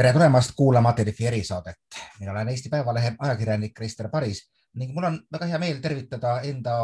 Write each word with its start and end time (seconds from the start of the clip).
tere 0.00 0.12
tulemast 0.12 0.52
kuulama 0.56 0.94
Delfi 0.96 1.26
erisaadet. 1.26 1.76
mina 2.20 2.32
olen 2.32 2.48
Eesti 2.48 2.68
Päevalehe 2.68 3.12
ajakirjanik 3.18 3.74
Krister 3.74 4.08
Paris 4.08 4.50
ning 4.74 4.94
mul 4.94 5.04
on 5.04 5.18
väga 5.32 5.46
hea 5.46 5.58
meel 5.58 5.80
tervitada 5.84 6.30
enda 6.40 6.76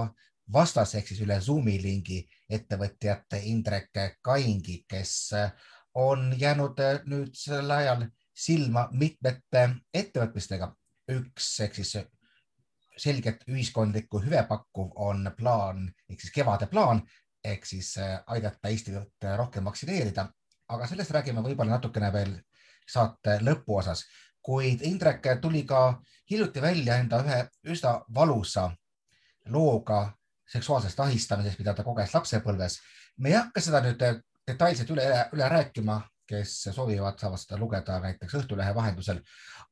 vastas 0.52 0.92
ehk 0.94 1.08
siis 1.08 1.22
üle 1.24 1.38
Zoomi 1.40 1.78
lingi 1.82 2.18
ettevõtjat 2.50 3.38
Indrek 3.40 3.88
Kaingi, 4.22 4.84
kes 4.88 5.30
on 5.94 6.34
jäänud 6.38 6.82
nüüd 7.06 7.32
sel 7.32 7.70
ajal 7.70 8.04
silma 8.34 8.88
mitmete 8.92 9.62
ettevõtmistega. 9.94 10.68
üks 11.08 11.60
ehk 11.60 11.74
siis 11.74 11.96
selgelt 12.96 13.48
ühiskondlikku 13.48 14.20
hüve 14.26 14.42
pakkuv 14.48 14.92
on 14.96 15.30
plaan 15.38 15.88
ehk 16.10 16.20
siis 16.20 16.34
kevade 16.34 16.66
plaan 16.66 17.00
ehk 17.44 17.64
siis 17.64 17.94
aidata 18.26 18.68
Eestit 18.68 19.24
rohkem 19.36 19.64
vaktsineerida, 19.64 20.28
aga 20.68 20.86
sellest 20.86 21.16
räägime 21.16 21.40
võib-olla 21.40 21.78
natukene 21.78 22.12
veel 22.12 22.36
saate 22.88 23.38
lõpuosas, 23.42 24.04
kuid 24.42 24.82
Indrek 24.86 25.26
tuli 25.42 25.64
ka 25.66 26.00
hiljuti 26.30 26.62
välja 26.62 26.96
enda 27.02 27.20
ühe 27.24 27.40
üsna 27.72 28.00
valusa 28.14 28.70
looga 29.50 30.00
seksuaalsest 30.52 31.00
ahistamisest, 31.00 31.58
mida 31.58 31.74
ta 31.74 31.84
koges 31.84 32.14
lapsepõlves. 32.14 32.78
me 33.18 33.28
ei 33.28 33.34
hakka 33.34 33.60
seda 33.60 33.80
nüüd 33.82 34.02
detailselt 34.46 34.90
üle, 34.90 35.06
üle 35.32 35.48
rääkima, 35.48 36.00
kes 36.26 36.68
soovivad, 36.74 37.18
saavad 37.18 37.40
seda 37.42 37.58
lugeda 37.58 37.98
näiteks 38.00 38.34
Õhtulehe 38.34 38.74
vahendusel. 38.74 39.20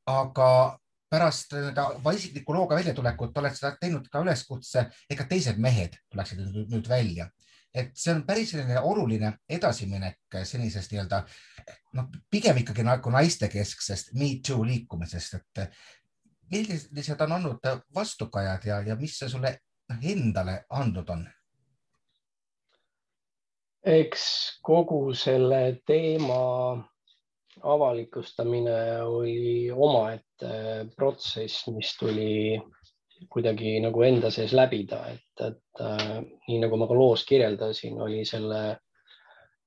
aga 0.05 0.79
pärast 1.09 1.53
oma 1.53 2.11
isikliku 2.11 2.53
looga 2.53 2.75
väljatulekut 2.75 3.37
oled 3.37 3.55
sa 3.55 3.75
teinud 3.79 4.07
ka 4.11 4.19
üleskutse, 4.19 4.89
ega 5.09 5.23
teised 5.29 5.57
mehed 5.57 5.95
tuleksid 6.11 6.41
nüüd 6.71 6.89
välja 6.89 7.29
et 7.75 7.91
see 7.99 8.13
on 8.15 8.23
päris 8.27 8.53
selline 8.53 8.79
oluline 8.79 9.31
edasiminek 9.49 10.39
senisest 10.47 10.93
nii-öelda 10.93 11.21
noh, 11.99 12.09
pigem 12.31 12.63
ikkagi 12.63 12.85
nagu 12.87 13.11
naistekesksest 13.11 14.13
Me 14.15 14.29
Too 14.47 14.63
liikumisest, 14.65 15.39
et 15.39 15.63
millised 16.51 17.21
on 17.21 17.37
olnud 17.39 17.71
vastukajad 17.95 18.67
ja, 18.69 18.81
ja 18.81 18.95
mis 18.99 19.19
see 19.19 19.29
sulle 19.29 19.57
endale 20.01 20.63
andnud 20.69 21.09
on? 21.09 21.25
eks 23.85 24.25
kogu 24.65 25.13
selle 25.13 25.81
teema 25.85 26.41
avalikustamine 27.63 29.01
oli 29.01 29.71
omaette 29.71 30.87
protsess, 30.95 31.67
mis 31.67 31.93
tuli 31.99 32.57
kuidagi 33.29 33.77
nagu 33.83 34.03
enda 34.05 34.31
sees 34.33 34.53
läbida, 34.55 35.01
et, 35.11 35.43
et 35.43 35.83
äh, 35.83 36.17
nii 36.47 36.59
nagu 36.63 36.79
ma 36.79 36.87
ka 36.89 36.97
loos 36.97 37.25
kirjeldasin, 37.27 37.99
oli 38.01 38.23
selle 38.27 38.63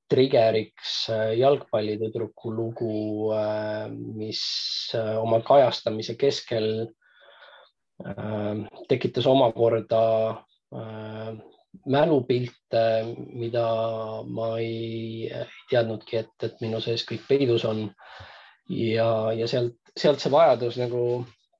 trigeriks 0.09 1.09
äh, 1.13 1.33
jalgpallitüdruku 1.41 2.53
lugu 2.55 3.33
äh,, 3.37 3.89
mis 3.91 4.43
äh, 4.97 5.17
oma 5.21 5.43
kajastamise 5.45 6.19
keskel 6.21 6.89
tekitas 8.87 9.27
omakorda 9.27 10.01
mälupilte, 11.91 12.83
mida 13.35 13.65
ma 14.23 14.53
ei 14.63 15.27
teadnudki, 15.67 16.21
et, 16.21 16.31
et 16.47 16.63
minu 16.63 16.79
sees 16.85 17.03
kõik 17.09 17.25
peidus 17.27 17.65
on. 17.67 17.89
ja, 18.71 19.33
ja 19.35 19.49
sealt, 19.51 19.75
sealt 19.99 20.23
see 20.23 20.31
vajadus 20.31 20.79
nagu 20.79 21.03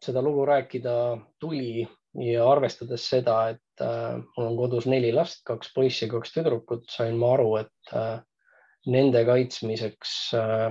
seda 0.05 0.23
lugu 0.23 0.45
rääkida 0.47 0.93
tuli 1.41 1.87
ja 2.19 2.47
arvestades 2.51 3.05
seda, 3.11 3.37
et 3.55 3.85
äh, 3.85 4.19
mul 4.37 4.51
on 4.51 4.57
kodus 4.59 4.89
neli 4.91 5.13
last, 5.15 5.43
kaks 5.47 5.73
poissi, 5.75 6.09
kaks 6.11 6.35
tüdrukut, 6.35 6.87
sain 6.91 7.19
ma 7.19 7.35
aru, 7.37 7.51
et 7.63 7.95
äh, 7.95 8.19
nende 8.89 9.25
kaitsmiseks 9.29 10.15
äh, 10.39 10.69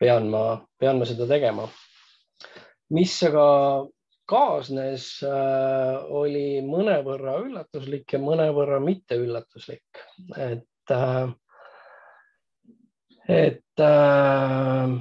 pean 0.00 0.30
ma, 0.32 0.46
pean 0.78 1.00
ma 1.00 1.08
seda 1.08 1.28
tegema. 1.30 1.68
mis 2.90 3.16
aga 3.26 3.46
kaasnes 4.30 5.06
oli 6.14 6.60
mõnevõrra 6.66 7.36
üllatuslik 7.42 8.12
ja 8.14 8.20
mõnevõrra 8.22 8.78
mitte 8.82 9.18
üllatuslik, 9.18 10.02
et 10.36 10.94
äh, 10.94 11.30
et 13.28 13.82
äh, 13.82 14.96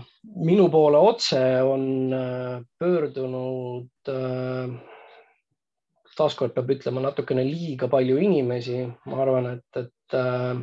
minu 0.45 0.67
poole 0.73 0.97
otse 0.97 1.41
on 1.63 2.13
äh, 2.13 2.61
pöördunud 2.79 4.09
äh,, 4.09 4.75
taaskord 6.15 6.55
peab 6.55 6.71
ütlema, 6.71 7.03
natukene 7.03 7.43
liiga 7.45 7.89
palju 7.91 8.17
inimesi, 8.23 8.79
ma 9.11 9.19
arvan, 9.23 9.51
et, 9.57 9.81
et 9.83 10.17
äh, 10.17 10.55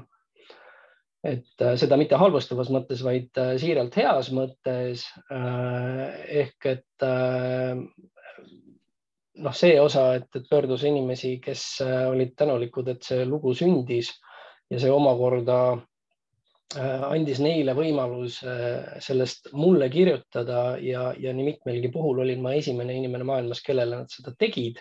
et 1.23 1.62
äh, 1.62 1.77
seda 1.78 1.99
mitte 2.00 2.19
halvustavas 2.19 2.73
mõttes, 2.75 3.05
vaid 3.06 3.39
äh, 3.39 3.55
siiralt 3.62 3.94
heas 4.00 4.33
mõttes. 4.34 5.05
ehk 5.31 6.67
et 6.67 7.06
noh, 9.43 9.55
see 9.55 9.79
osa, 9.81 10.09
et, 10.19 10.43
pöördus 10.50 10.83
inimesi, 10.89 11.37
kes 11.44 11.62
olid 11.84 12.34
tänulikud, 12.37 12.89
et 12.89 13.06
see 13.06 13.25
lugu 13.29 13.55
sündis 13.55 14.11
ja 14.73 14.81
see 14.83 14.91
omakorda 14.91 15.61
Äh, 15.77 15.91
andis 16.81 17.41
neile 17.43 17.75
võimaluse 17.77 18.49
äh, 18.49 18.94
sellest 19.03 19.50
mulle 19.56 19.88
kirjutada 19.93 20.77
ja, 20.81 21.10
ja 21.19 21.33
nii 21.34 21.44
mitmelgi 21.50 21.91
puhul 21.93 22.22
olin 22.25 22.43
ma 22.44 22.55
esimene 22.56 22.97
inimene 22.97 23.27
maailmas, 23.28 23.62
kellele 23.65 24.03
nad 24.03 24.12
seda 24.12 24.34
tegid 24.38 24.81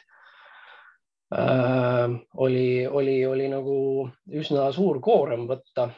äh,. 1.35 2.07
oli, 2.37 2.87
oli, 2.87 3.17
oli 3.25 3.49
nagu 3.51 3.75
üsna 4.27 4.69
suur 4.75 5.01
koorem 5.03 5.47
võtta, 5.49 5.89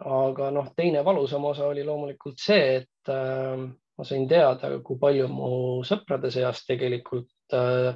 aga 0.00 0.50
noh, 0.54 0.72
teine 0.76 1.04
valusam 1.04 1.44
osa 1.48 1.68
oli 1.68 1.84
loomulikult 1.84 2.40
see, 2.40 2.82
et 2.82 3.12
äh, 3.12 3.56
ma 3.98 4.08
sain 4.08 4.28
teada, 4.28 4.72
kui 4.84 5.00
palju 5.00 5.28
mu 5.28 5.50
sõprade 5.86 6.30
seas 6.32 6.64
tegelikult 6.68 7.56
äh, 7.56 7.92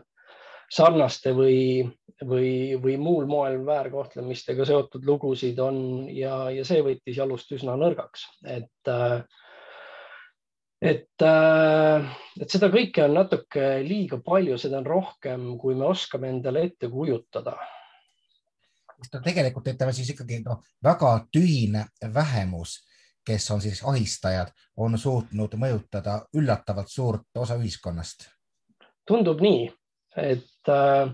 sarnaste 0.72 1.32
või, 1.36 1.86
või, 2.24 2.76
või 2.80 2.96
muul 2.96 3.26
moel 3.28 3.58
väärkohtlemistega 3.66 4.64
seotud 4.64 5.04
lugusid 5.04 5.58
on 5.60 6.08
ja, 6.12 6.46
ja 6.50 6.64
see 6.64 6.80
võttis 6.84 7.18
jalust 7.18 7.52
üsna 7.52 7.76
nõrgaks, 7.76 8.24
et 8.44 8.88
et, 10.82 11.22
et 11.24 12.52
seda 12.52 12.68
kõike 12.72 13.04
on 13.06 13.16
natuke 13.16 13.68
liiga 13.84 14.18
palju, 14.24 14.58
seda 14.60 14.80
on 14.80 14.88
rohkem, 14.88 15.48
kui 15.60 15.76
me 15.76 15.88
oskame 15.88 16.30
endale 16.32 16.66
ette 16.68 16.90
kujutada. 16.92 17.56
tegelikult 19.24 19.68
ütleme 19.68 19.92
siis 19.92 20.10
ikkagi 20.10 20.42
noh, 20.44 20.62
väga 20.84 21.26
tühine 21.32 21.86
vähemus, 22.14 22.78
kes 23.26 23.50
on 23.50 23.60
siis 23.60 23.82
ahistajad, 23.84 24.52
on 24.76 24.98
suutnud 24.98 25.56
mõjutada 25.58 26.22
üllatavalt 26.36 26.88
suurt 26.88 27.36
osa 27.36 27.56
ühiskonnast. 27.56 28.30
tundub 29.06 29.40
nii, 29.40 29.68
et 30.16 30.68
äh, 30.68 31.12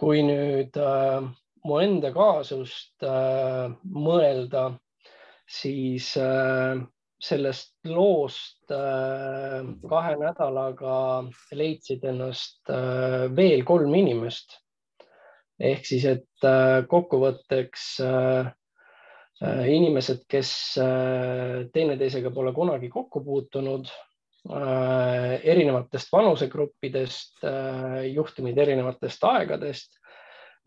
kui 0.00 0.22
nüüd 0.24 0.76
äh, 0.80 1.20
mu 1.68 1.80
enda 1.84 2.10
kaasust 2.14 3.04
äh, 3.04 3.68
mõelda, 3.84 4.70
siis 5.50 6.12
sellest 7.20 7.72
loost 7.90 8.70
kahe 8.70 10.12
nädalaga 10.20 10.92
leidsid 11.58 12.06
ennast 12.06 12.70
veel 13.36 13.64
kolm 13.66 13.96
inimest. 13.98 14.54
ehk 15.58 15.82
siis, 15.84 16.06
et 16.06 16.46
kokkuvõtteks 16.88 17.88
inimesed, 19.74 20.22
kes 20.30 20.52
teineteisega 21.74 22.30
pole 22.30 22.54
kunagi 22.54 22.88
kokku 22.94 23.24
puutunud 23.26 23.90
Äh, 23.90 24.09
erinevatest 24.48 26.12
vanusegruppidest, 26.12 27.44
äh, 27.44 28.06
juhtumid 28.14 28.58
erinevatest 28.58 29.24
aegadest, 29.28 29.98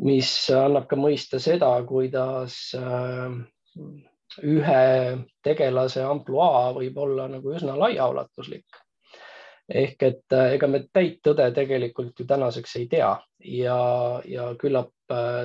mis 0.06 0.29
annab 0.53 0.85
ka 0.89 0.97
mõista 0.97 1.39
seda, 1.41 1.72
kuidas 1.87 2.58
äh, 2.78 3.34
ühe 4.43 4.85
tegelase 5.46 6.03
ampluaa 6.05 6.72
võib 6.78 6.97
olla 6.97 7.28
nagu 7.29 7.53
üsna 7.53 7.78
laiaulatuslik. 7.78 8.66
ehk 9.70 10.03
et 10.03 10.34
ega 10.35 10.67
me 10.67 10.84
täit 10.93 11.22
tõde 11.23 11.46
tegelikult 11.55 12.19
ju 12.19 12.26
tänaseks 12.28 12.76
ei 12.76 12.87
tea 12.91 13.14
ja, 13.40 13.78
ja 14.26 14.49
küllap 14.59 14.91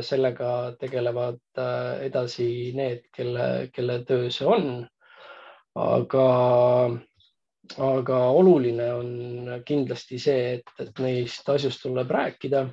sellega 0.03 0.75
tegelevad 0.81 1.61
edasi 2.03 2.73
need, 2.75 3.05
kelle, 3.15 3.71
kelle 3.73 4.01
töö 4.05 4.31
see 4.31 4.47
on. 4.47 4.89
aga 5.77 6.27
aga 7.77 8.19
oluline 8.33 8.87
on 8.95 9.11
kindlasti 9.67 10.19
see, 10.23 10.55
et, 10.59 10.73
et 10.81 11.03
neist 11.05 11.49
asjust 11.49 11.83
tuleb 11.85 12.11
rääkida. 12.11 12.69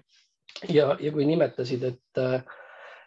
ja, 0.69 0.95
ja 0.99 1.11
kui 1.11 1.25
nimetasid, 1.27 1.83
et, 1.83 2.21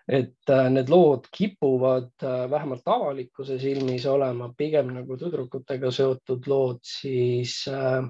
et 0.08 0.52
need 0.74 0.90
lood 0.92 1.30
kipuvad 1.32 2.12
vähemalt 2.50 2.84
avalikkuse 2.86 3.58
silmis 3.58 4.06
olema 4.06 4.50
pigem 4.56 4.92
nagu 4.94 5.16
tüdrukutega 5.16 5.90
seotud 5.90 6.46
lood, 6.46 6.82
siis 6.84 7.62
äh, 7.72 8.04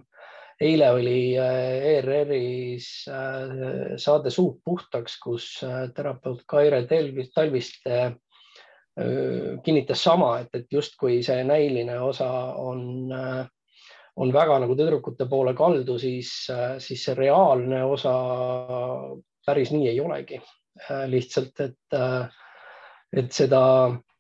eile 0.61 0.91
oli 0.91 1.37
ERR-is 1.39 2.89
äh, 3.09 3.97
saade 3.97 4.31
Suud 4.31 4.59
puhtaks, 4.65 5.19
kus 5.23 5.51
äh, 5.63 5.87
terapeut 5.95 6.43
Kaire 6.47 6.85
Talviste 7.35 8.17
kinnitas 9.63 10.01
sama, 10.03 10.41
et, 10.41 10.49
et 10.59 10.73
justkui 10.75 11.21
see 11.23 11.45
näiline 11.47 12.01
osa 12.03 12.27
on 12.59 13.13
äh, 13.15 13.45
on 14.19 14.33
väga 14.35 14.59
nagu 14.65 14.75
tüdrukute 14.79 15.29
poole 15.31 15.55
kaldu, 15.57 15.99
siis, 16.03 16.31
siis 16.83 17.05
see 17.07 17.17
reaalne 17.19 17.85
osa 17.87 18.15
päris 19.47 19.73
nii 19.75 19.89
ei 19.93 20.01
olegi. 20.01 20.41
lihtsalt, 21.11 21.61
et, 21.61 21.97
et 23.19 23.33
seda, 23.35 23.63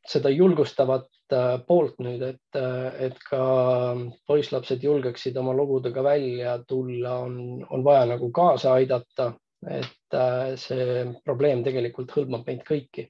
seda 0.06 0.30
julgustavat 0.34 1.34
poolt 1.66 2.00
nüüd, 2.02 2.22
et, 2.26 2.58
et 2.98 3.18
ka 3.30 3.42
poisslapsed 4.26 4.82
julgeksid 4.82 5.36
oma 5.38 5.54
lugudega 5.54 6.02
välja 6.02 6.56
tulla, 6.66 7.18
on, 7.28 7.36
on 7.70 7.84
vaja 7.84 8.08
nagu 8.14 8.32
kaasa 8.34 8.72
aidata 8.74 9.32
et 9.66 10.14
äh, 10.14 10.54
see 10.60 11.06
probleem 11.24 11.64
tegelikult 11.66 12.12
hõlmab 12.14 12.46
meid 12.46 12.62
kõiki 12.66 13.08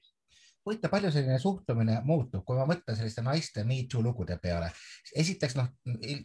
huvitav, 0.65 0.91
palju 0.91 1.11
selline 1.13 1.39
suhtumine 1.41 1.99
muutub, 2.05 2.43
kui 2.45 2.57
ma 2.57 2.67
mõtlen 2.69 2.97
selliste 2.97 3.23
naiste 3.25 3.63
Me 3.67 3.81
Too 3.89 4.03
lugude 4.05 4.37
peale. 4.41 4.71
esiteks 5.15 5.55
noh, 5.59 5.69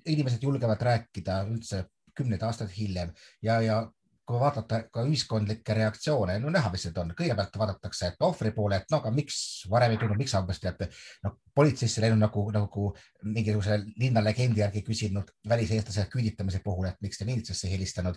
inimesed 0.04 0.42
julgevad 0.42 0.82
rääkida 0.82 1.42
üldse 1.50 1.84
kümneid 2.14 2.42
aastaid 2.46 2.70
hiljem 2.76 3.12
ja, 3.42 3.60
ja 3.60 3.82
kui 4.24 4.40
vaadata 4.40 4.80
ka 4.92 5.02
ühiskondlikke 5.04 5.74
reaktsioone, 5.76 6.38
no 6.40 6.52
näha, 6.52 6.70
mis 6.72 6.86
need 6.86 6.98
on, 7.00 7.10
kõigepealt 7.18 7.58
vaadatakse 7.60 8.12
ohvri 8.24 8.54
poole, 8.56 8.78
et 8.80 8.92
no 8.92 9.02
aga 9.02 9.12
miks 9.12 9.38
varem 9.70 9.92
ei 9.92 10.00
tulnud, 10.00 10.16
miks 10.20 10.34
umbes 10.38 10.62
teate, 10.62 10.88
noh, 11.26 11.36
politseisse 11.54 12.00
läinud 12.02 12.22
nagu, 12.22 12.44
nagu 12.54 12.86
mingisuguse 13.26 13.78
linnalegendi 14.00 14.64
järgi 14.64 14.84
küsinud 14.86 15.34
väliseestlase 15.48 16.06
küüditamise 16.12 16.62
puhul, 16.64 16.88
et 16.88 17.04
miks 17.04 17.20
te 17.20 17.28
miilitsesse 17.28 17.68
helistanud, 17.70 18.16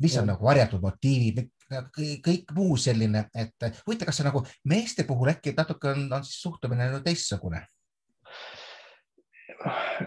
mis 0.00 0.16
on 0.16 0.24
mm. 0.24 0.32
nagu 0.32 0.48
varjatud 0.48 0.82
motiivid, 0.82 1.44
kõik 1.92 2.56
muu 2.56 2.80
selline, 2.80 3.26
et 3.36 3.68
huvitav, 3.84 4.08
kas 4.08 4.22
see 4.22 4.28
nagu 4.28 4.44
meeste 4.72 5.04
puhul 5.08 5.34
äkki 5.36 5.52
natuke 5.56 5.92
on, 5.92 6.08
on 6.12 6.24
siis 6.24 6.40
suhtumine 6.46 6.90
teistsugune 7.04 7.66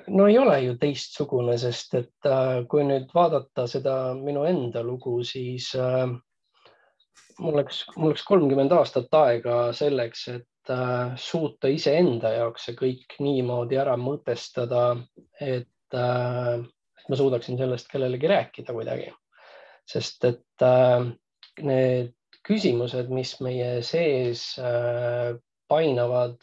no 0.08 0.28
ei 0.28 0.38
ole 0.40 0.60
ju 0.64 0.76
teistsugune, 0.80 1.58
sest 1.60 1.96
et 2.00 2.30
äh, 2.30 2.64
kui 2.70 2.86
nüüd 2.88 3.12
vaadata 3.16 3.66
seda 3.70 3.96
minu 4.18 4.46
enda 4.48 4.84
lugu, 4.86 5.18
siis 5.28 5.72
äh, 5.80 6.08
mul 7.40 7.60
läks, 7.60 7.84
mul 7.96 8.14
läks 8.14 8.26
kolmkümmend 8.28 8.76
aastat 8.76 9.14
aega 9.20 9.60
selleks, 9.78 10.28
et 10.36 10.74
äh, 10.74 11.16
suuta 11.22 11.72
iseenda 11.72 12.34
jaoks 12.36 12.70
see 12.70 12.80
kõik 12.80 13.18
niimoodi 13.24 13.80
ära 13.82 13.96
mõtestada, 14.00 14.88
et, 15.42 15.72
ma 15.96 17.16
suudaksin 17.16 17.60
sellest 17.60 17.88
kellelegi 17.88 18.28
rääkida 18.28 18.74
kuidagi. 18.76 19.12
sest 19.88 20.26
et 20.26 20.64
need 21.62 22.16
küsimused, 22.44 23.12
mis 23.14 23.36
meie 23.46 23.84
sees 23.86 24.42
painavad, 25.70 26.42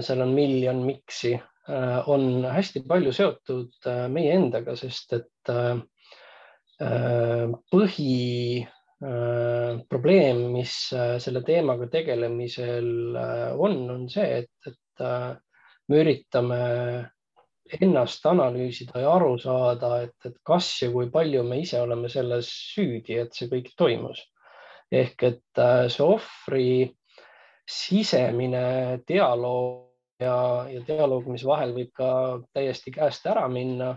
seal 0.00 0.22
on 0.22 0.32
miljon 0.38 0.80
miksi 0.86 1.34
on 1.66 2.44
hästi 2.44 2.82
palju 2.88 3.12
seotud 3.12 3.72
äh, 3.88 4.08
meie 4.12 4.32
endaga, 4.36 4.76
sest 4.76 5.12
et 5.16 5.48
äh, 5.48 5.78
põhiprobleem, 7.70 10.52
mis 10.52 10.92
selle 11.22 11.42
teemaga 11.46 11.86
tegelemisel 11.92 13.14
on, 13.14 13.90
on 13.94 14.08
see, 14.10 14.42
et, 14.42 14.50
et 14.66 14.98
me 15.88 15.96
üritame 16.02 16.58
ennast 17.78 18.26
analüüsida 18.26 19.00
ja 19.04 19.10
aru 19.14 19.38
saada, 19.38 20.02
et, 20.08 20.18
et 20.26 20.34
kas 20.42 20.82
ja 20.82 20.90
kui 20.92 21.10
palju 21.14 21.42
me 21.46 21.60
ise 21.62 21.78
oleme 21.80 22.08
selles 22.10 22.50
süüdi, 22.74 23.14
et 23.22 23.34
see 23.38 23.48
kõik 23.52 23.70
toimus. 23.78 24.18
ehk 24.90 25.22
et 25.30 25.62
see 25.94 26.04
ohvri 26.04 26.90
sisemine 27.70 28.98
dialoog 29.08 29.93
ja, 30.20 30.36
ja 30.70 30.82
dialoog, 30.86 31.26
mis 31.32 31.44
vahel 31.46 31.74
võib 31.76 31.92
ka 31.96 32.08
täiesti 32.54 32.94
käest 32.94 33.26
ära 33.30 33.46
minna, 33.48 33.94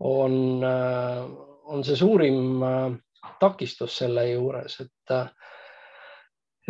on, 0.00 0.34
äh, 0.64 1.24
on 1.68 1.84
see 1.84 1.98
suurim 2.00 2.62
äh, 2.64 2.90
takistus 3.40 3.98
selle 4.00 4.26
juures, 4.30 4.80
et 4.84 5.16
äh, 5.16 5.28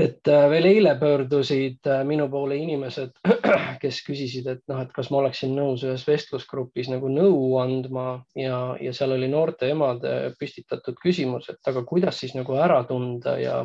et 0.01 0.25
veel 0.25 0.65
eile 0.65 0.95
pöördusid 0.97 1.85
minu 2.09 2.29
poole 2.33 2.57
inimesed, 2.57 3.11
kes 3.83 3.99
küsisid, 4.07 4.47
et 4.49 4.63
noh, 4.71 4.79
et 4.81 4.93
kas 4.97 5.11
ma 5.13 5.19
oleksin 5.21 5.53
nõus 5.53 5.83
ühes 5.85 6.07
vestlusgrupis 6.09 6.89
nagu 6.89 7.11
nõu 7.13 7.59
andma 7.61 8.23
ja, 8.39 8.79
ja 8.81 8.95
seal 8.97 9.13
oli 9.17 9.29
noorte 9.29 9.69
emade 9.69 10.33
püstitatud 10.41 10.97
küsimus, 11.03 11.51
et 11.53 11.69
aga 11.69 11.83
kuidas 11.85 12.23
siis 12.23 12.33
nagu 12.39 12.57
ära 12.57 12.81
tunda 12.89 13.37
ja, 13.43 13.59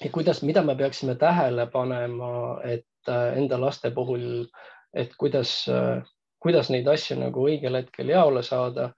ja 0.00 0.10
kuidas, 0.10 0.42
mida 0.42 0.64
me 0.66 0.74
peaksime 0.78 1.14
tähele 1.20 1.68
panema, 1.70 2.32
et 2.66 2.88
Äh, 3.08 3.38
enda 3.38 3.58
laste 3.58 3.90
puhul, 3.90 4.44
et 4.94 5.14
kuidas, 5.18 5.64
äh, 5.68 6.02
kuidas 6.42 6.68
neid 6.70 6.86
asju 6.86 7.16
nagu 7.18 7.48
õigel 7.48 7.80
hetkel 7.80 8.12
jaole 8.14 8.44
saada, 8.46 8.92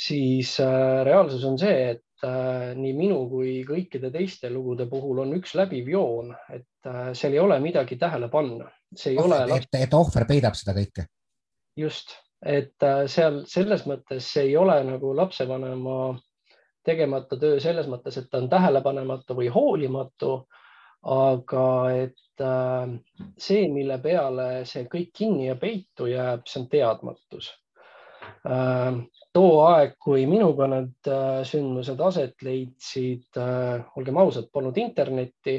siis 0.00 0.54
äh, 0.64 1.02
reaalsus 1.04 1.44
on 1.44 1.58
see, 1.60 1.90
et 1.96 2.00
nii 2.22 2.92
minu 2.94 3.16
kui 3.26 3.64
kõikide 3.66 4.12
teiste 4.14 4.46
lugude 4.48 4.84
puhul 4.86 5.24
on 5.24 5.32
üks 5.34 5.56
läbiv 5.58 5.88
joon, 5.90 6.28
et 6.54 6.90
seal 7.18 7.34
ei 7.34 7.40
ole 7.42 7.56
midagi 7.58 7.96
tähele 7.98 8.28
panna. 8.30 8.68
see 8.94 9.16
ei 9.16 9.18
oh, 9.18 9.26
ole. 9.26 9.40
et, 9.56 9.66
et 9.74 9.96
ohver 9.98 10.28
peidab 10.28 10.54
seda 10.54 10.76
kõike. 10.76 11.08
just, 11.76 12.14
et 12.46 12.86
seal 13.10 13.40
selles 13.50 13.82
mõttes 13.90 14.30
see 14.36 14.52
ei 14.52 14.56
ole 14.56 14.76
nagu 14.86 15.10
lapsevanema 15.18 15.96
tegemata 16.86 17.40
töö 17.42 17.58
selles 17.58 17.90
mõttes, 17.90 18.20
et 18.22 18.30
ta 18.30 18.38
on 18.38 18.46
tähelepanematu 18.54 19.34
või 19.42 19.50
hoolimatu 19.50 20.44
aga 21.02 21.66
et 21.96 22.40
äh, 22.40 22.92
see, 23.38 23.66
mille 23.72 23.98
peale 24.02 24.64
see 24.68 24.86
kõik 24.90 25.10
kinni 25.16 25.48
ja 25.48 25.56
peitu 25.58 26.06
jääb, 26.10 26.46
see 26.46 26.62
on 26.62 26.68
teadmatus. 26.70 27.50
Äh, 28.46 29.02
too 29.34 29.52
aeg, 29.66 29.96
kui 30.02 30.26
minuga 30.30 30.68
need 30.70 31.10
äh, 31.10 31.42
sündmused 31.48 32.00
aset 32.00 32.46
leidsid, 32.46 33.28
olgem 33.96 34.22
ausad, 34.22 34.50
polnud 34.52 34.78
internetti 34.78 35.58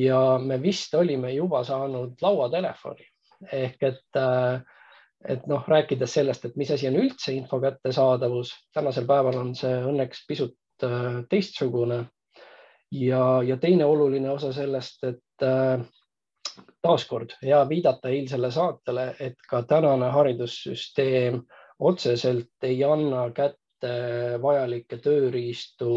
ja 0.00 0.38
me 0.38 0.60
vist 0.62 0.94
olime 0.94 1.32
juba 1.34 1.64
saanud 1.66 2.20
lauatelefoni 2.22 3.08
ehk 3.56 3.82
et 3.88 4.18
et 5.30 5.46
noh, 5.48 5.64
rääkides 5.68 6.12
sellest, 6.12 6.44
et 6.44 6.56
mis 6.60 6.70
asi 6.72 6.86
on 6.88 6.96
üldse 7.00 7.32
info 7.32 7.58
kättesaadavus, 7.60 8.52
tänasel 8.72 9.04
päeval 9.08 9.36
on 9.40 9.50
see 9.56 9.72
õnneks 9.88 10.22
pisut 10.28 10.84
teistsugune 11.28 12.02
ja, 12.90 13.42
ja 13.42 13.56
teine 13.56 13.84
oluline 13.84 14.30
osa 14.30 14.52
sellest, 14.52 15.04
et 15.04 15.46
äh, 15.46 15.80
taaskord 16.82 17.36
hea 17.42 17.60
viidata 17.68 18.08
eilsele 18.08 18.50
saatele, 18.50 19.14
et 19.20 19.38
ka 19.48 19.62
tänane 19.62 20.10
haridussüsteem 20.14 21.40
otseselt 21.78 22.66
ei 22.68 22.82
anna 22.84 23.28
kätte 23.36 23.92
vajalikke 24.42 24.98
tööriistu 25.00 25.92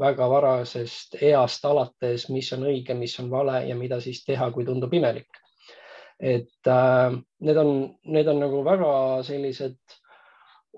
väga 0.00 0.28
varasest 0.30 1.16
east 1.22 1.64
alates, 1.64 2.28
mis 2.30 2.52
on 2.54 2.68
õige, 2.70 2.94
mis 2.94 3.16
on 3.20 3.30
vale 3.30 3.64
ja 3.68 3.76
mida 3.76 4.00
siis 4.00 4.22
teha, 4.24 4.50
kui 4.50 4.64
tundub 4.64 4.94
imelik. 4.94 5.40
et 6.20 6.68
äh, 6.70 7.12
need 7.40 7.56
on, 7.58 7.70
need 8.06 8.28
on 8.30 8.38
nagu 8.40 8.60
väga 8.64 9.22
sellised 9.26 9.76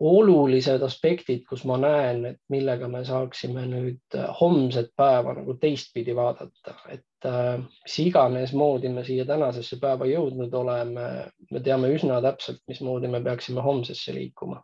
olulised 0.00 0.82
aspektid, 0.82 1.44
kus 1.48 1.64
ma 1.68 1.78
näen, 1.80 2.24
et 2.28 2.40
millega 2.52 2.88
me 2.88 3.02
saaksime 3.04 3.64
nüüd 3.70 4.16
äh, 4.16 4.28
homset 4.40 4.90
päeva 4.96 5.32
nagu 5.38 5.56
teistpidi 5.60 6.14
vaadata, 6.16 6.74
et 6.92 7.28
äh, 7.28 7.56
mis 7.60 7.98
iganes 8.04 8.52
moodi 8.52 8.90
me 8.92 9.04
siia 9.06 9.24
tänasesse 9.28 9.78
päeva 9.80 10.08
jõudnud 10.10 10.54
oleme, 10.54 11.06
me 11.50 11.62
teame 11.64 11.90
üsna 11.94 12.20
täpselt, 12.24 12.60
mismoodi 12.68 13.08
me 13.08 13.22
peaksime 13.24 13.64
homsesse 13.64 14.14
liikuma. 14.14 14.62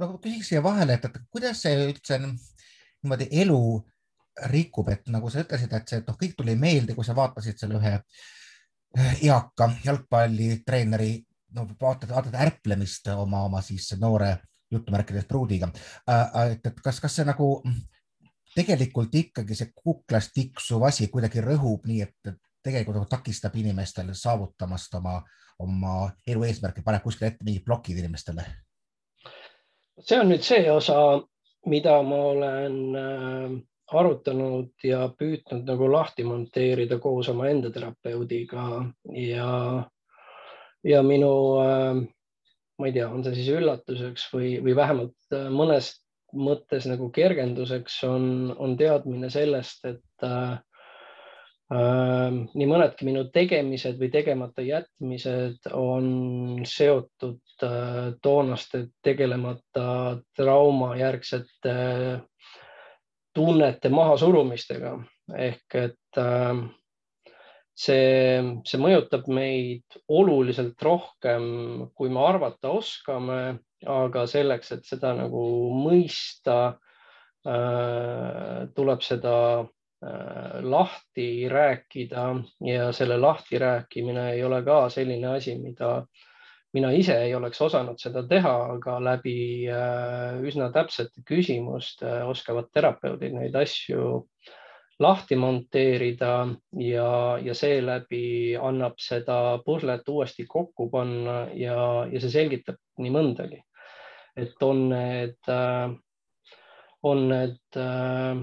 no 0.00 0.12
küsiks 0.18 0.52
siia 0.52 0.62
vahele, 0.64 0.96
et, 0.96 1.20
kuidas 1.30 1.64
see 1.66 1.74
üldse 1.88 2.20
niimoodi 2.22 3.28
elu 3.42 3.62
rikub, 4.48 4.88
et 4.88 5.10
nagu 5.12 5.28
sa 5.30 5.42
ütlesid, 5.44 5.74
et 5.76 5.88
see, 5.88 6.00
et 6.00 6.08
noh, 6.08 6.16
kõik 6.16 6.32
tuli 6.38 6.54
meelde, 6.56 6.96
kui 6.96 7.04
sa 7.04 7.16
vaatasid 7.16 7.60
selle 7.60 7.76
ühe 7.76 7.98
eaka 9.28 9.68
jalgpallitreeneri 9.84 11.12
no 11.56 11.66
vaatad, 11.80 12.08
vaatad 12.08 12.40
ärplemist 12.40 13.12
oma, 13.12 13.44
oma 13.48 13.60
siis 13.64 13.90
noore 14.00 14.32
jutumärkides 14.72 15.26
pruudiga. 15.28 15.70
Äh, 16.08 16.20
äh, 16.20 16.52
et, 16.56 16.66
et 16.66 16.80
kas, 16.84 17.00
kas 17.00 17.16
see 17.18 17.26
nagu 17.28 17.48
tegelikult 18.56 19.14
ikkagi 19.14 19.56
see 19.56 19.72
kuklas 19.74 20.32
tiksuv 20.34 20.84
asi 20.88 21.08
kuidagi 21.12 21.44
rõhub 21.44 21.86
nii, 21.88 22.02
et 22.08 22.34
tegelikult 22.62 22.98
nagu 23.00 23.10
takistab 23.10 23.56
inimestel 23.58 24.12
saavutamast 24.16 24.94
oma, 25.00 25.18
oma 25.62 25.96
elu 26.28 26.44
eesmärke, 26.48 26.84
paneb 26.84 27.04
kuskile 27.04 27.32
ette 27.32 27.46
mingid 27.46 27.64
plokid 27.66 27.98
inimestele? 28.02 28.46
see 30.02 30.18
on 30.18 30.32
nüüd 30.32 30.42
see 30.42 30.64
osa, 30.72 30.96
mida 31.70 31.98
ma 32.02 32.16
olen 32.32 32.76
äh, 32.98 33.52
arutanud 33.92 34.86
ja 34.86 35.04
püüdnud 35.18 35.68
nagu 35.68 35.90
lahti 35.92 36.24
monteerida 36.26 36.98
koos 36.98 37.28
omaenda 37.28 37.70
terapeudiga 37.70 38.64
ja, 39.14 39.50
ja 40.84 41.02
minu 41.06 41.34
äh, 41.62 42.00
ma 42.82 42.90
ei 42.90 42.96
tea, 42.96 43.06
on 43.06 43.22
see 43.22 43.36
siis 43.38 43.52
üllatuseks 43.54 44.26
või, 44.34 44.56
või 44.64 44.74
vähemalt 44.76 45.36
äh, 45.36 45.46
mõnes 45.54 45.94
mõttes 46.32 46.88
nagu 46.88 47.10
kergenduseks 47.12 48.00
on, 48.08 48.26
on 48.58 48.74
teadmine 48.80 49.28
sellest, 49.30 49.84
et 49.86 50.26
äh, 50.26 50.58
nii 51.72 52.66
mõnedki 52.68 53.06
minu 53.08 53.22
tegemised 53.32 53.96
või 54.00 54.10
tegemata 54.12 54.60
jätmised 54.64 55.70
on 55.72 56.66
seotud 56.68 57.64
toonaste 58.20 58.82
tegelemata 59.00 59.86
traumajärgsete 60.36 61.76
tunnete 63.32 63.88
mahasurumistega. 63.88 64.98
Ehk 65.38 65.78
et 65.80 66.20
äh, 66.20 66.60
see, 67.82 68.40
see 68.68 68.80
mõjutab 68.80 69.28
meid 69.32 69.98
oluliselt 70.12 70.80
rohkem, 70.86 71.44
kui 71.96 72.12
me 72.12 72.22
arvata 72.26 72.72
oskame, 72.78 73.42
aga 73.88 74.26
selleks, 74.30 74.74
et 74.76 74.88
seda 74.88 75.14
nagu 75.18 75.44
mõista, 75.74 76.58
äh, 77.46 78.68
tuleb 78.76 79.02
seda 79.06 79.36
äh, 79.62 80.58
lahti 80.62 81.28
rääkida 81.50 82.26
ja 82.68 82.90
selle 82.94 83.18
lahtirääkimine 83.18 84.30
ei 84.36 84.44
ole 84.46 84.62
ka 84.66 84.84
selline 84.94 85.34
asi, 85.36 85.56
mida 85.58 85.96
mina 86.72 86.92
ise 86.96 87.18
ei 87.26 87.34
oleks 87.36 87.60
osanud 87.60 87.98
seda 88.00 88.22
teha, 88.28 88.54
aga 88.78 88.96
läbi 89.02 89.36
äh, 89.68 90.38
üsna 90.46 90.70
täpsete 90.72 91.26
küsimuste 91.26 92.20
oskavad 92.30 92.70
terapeudid 92.72 93.34
neid 93.34 93.58
asju 93.58 94.06
äh, 94.22 94.61
lahti 95.02 95.36
monteerida 95.36 96.32
ja, 96.78 97.10
ja 97.42 97.54
seeläbi 97.54 98.56
annab 98.60 98.98
seda 99.02 99.58
puslet 99.66 100.08
uuesti 100.08 100.46
kokku 100.48 100.88
panna 100.90 101.46
ja, 101.58 101.76
ja 102.12 102.22
see 102.22 102.32
selgitab 102.32 102.80
nii 103.02 103.12
mõndagi. 103.14 103.62
et 104.36 104.62
on 104.64 104.86
need, 104.88 105.36
äh, 105.52 105.92
on 107.02 107.26
need 107.28 107.76
äh, 107.76 108.38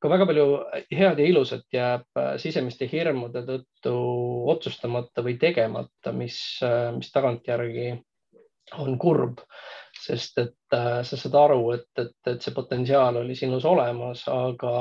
ka 0.00 0.10
väga 0.12 0.26
palju 0.28 0.46
head 0.92 1.22
ja 1.22 1.28
ilusat 1.32 1.64
jääb 1.72 2.04
äh, 2.20 2.34
sisemiste 2.42 2.88
hirmude 2.90 3.44
tõttu 3.46 3.94
otsustamata 4.52 5.24
või 5.24 5.38
tegemata, 5.40 6.12
mis, 6.12 6.36
mis 6.96 7.12
tagantjärgi 7.12 7.94
on 8.78 8.98
kurb 9.00 9.40
sest 10.00 10.40
et 10.40 10.76
äh, 10.76 11.00
sa 11.06 11.18
saad 11.18 11.36
aru, 11.38 11.60
et, 11.76 11.88
et, 12.00 12.16
et 12.32 12.42
see 12.42 12.54
potentsiaal 12.56 13.20
oli 13.20 13.36
sinus 13.38 13.66
olemas, 13.68 14.24
aga, 14.32 14.74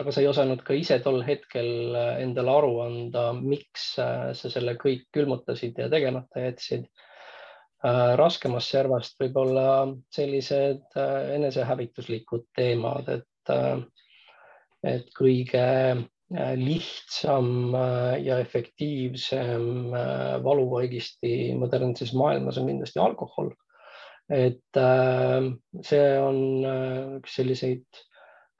aga 0.00 0.14
sa 0.14 0.22
ei 0.22 0.30
osanud 0.30 0.62
ka 0.66 0.76
ise 0.78 0.98
tol 1.04 1.20
hetkel 1.26 1.96
äh, 1.98 2.12
endale 2.24 2.54
aru 2.58 2.74
anda, 2.86 3.26
miks 3.36 3.94
äh, 4.02 4.30
sa 4.36 4.52
selle 4.52 4.76
kõik 4.80 5.08
külmutasid 5.14 5.80
ja 5.80 5.90
tegemata 5.92 6.48
jätsid. 6.48 6.88
raskemast 8.16 8.70
servast 8.72 9.18
võib-olla 9.20 9.90
sellised 10.16 10.94
enesehävituslikud 10.96 12.46
teemad, 12.56 13.10
et, 13.12 13.50
et 14.88 15.10
kõige 15.18 15.66
lihtsam 16.62 17.76
ja 18.24 18.38
efektiivsem 18.40 19.92
valuvaigisti 20.46 21.34
modernses 21.60 22.14
maailmas 22.16 22.56
on 22.62 22.72
kindlasti 22.72 23.04
alkohol 23.04 23.52
et 24.30 24.76
äh, 24.80 25.48
see 25.84 26.04
on 26.20 26.38
äh, 26.64 27.16
üks 27.18 27.36
selliseid 27.40 27.84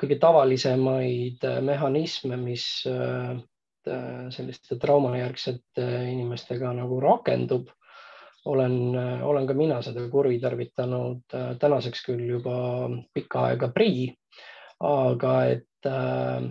kõige 0.00 0.18
tavalisemaid 0.20 1.46
äh, 1.48 1.60
mehhanisme, 1.64 2.38
mis 2.40 2.66
selliste 3.84 4.78
traumajärgsete 4.80 5.82
inimestega 6.08 6.70
nagu 6.72 6.96
rakendub. 7.04 7.68
olen, 8.48 8.96
olen 9.24 9.46
ka 9.46 9.54
mina 9.54 9.82
seda 9.84 10.06
kuritarvitanud 10.08 11.34
tänaseks 11.60 12.04
küll 12.06 12.22
juba 12.28 12.88
pikka 13.12 13.42
aega 13.50 13.68
prii, 13.76 14.06
aga 14.80 15.34
et 15.52 15.88
äh, 15.88 16.48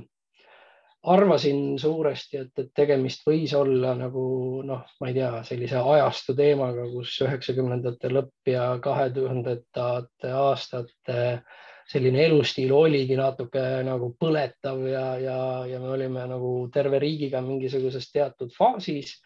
arvasin 1.04 1.80
suuresti, 1.80 2.38
et, 2.46 2.52
et 2.60 2.70
tegemist 2.76 3.26
võis 3.28 3.52
olla 3.58 3.92
nagu 4.00 4.24
noh, 4.64 4.86
ma 5.02 5.10
ei 5.10 5.18
tea, 5.18 5.32
sellise 5.48 5.82
ajastu 5.82 6.36
teemaga, 6.38 6.86
kus 6.94 7.18
üheksakümnendate 7.26 8.12
lõpp 8.14 8.52
ja 8.54 8.70
kahe 8.84 9.10
tuhandete 9.16 10.32
aastate 10.32 11.20
selline 11.92 12.24
elustiil 12.26 12.72
oligi 12.72 13.18
natuke 13.20 13.62
nagu 13.84 14.14
põletav 14.20 14.86
ja, 14.88 15.06
ja, 15.20 15.38
ja 15.68 15.82
me 15.84 15.92
olime 15.98 16.24
nagu 16.30 16.54
terve 16.74 17.02
riigiga 17.04 17.42
mingisuguses 17.44 18.08
teatud 18.14 18.54
faasis, 18.56 19.18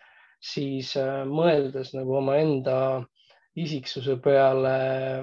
siis 0.42 0.96
äh, 0.98 1.22
mõeldes 1.30 1.94
nagu 1.98 2.18
omaenda 2.18 2.78
isiksuse 3.58 4.18
peale 4.22 4.74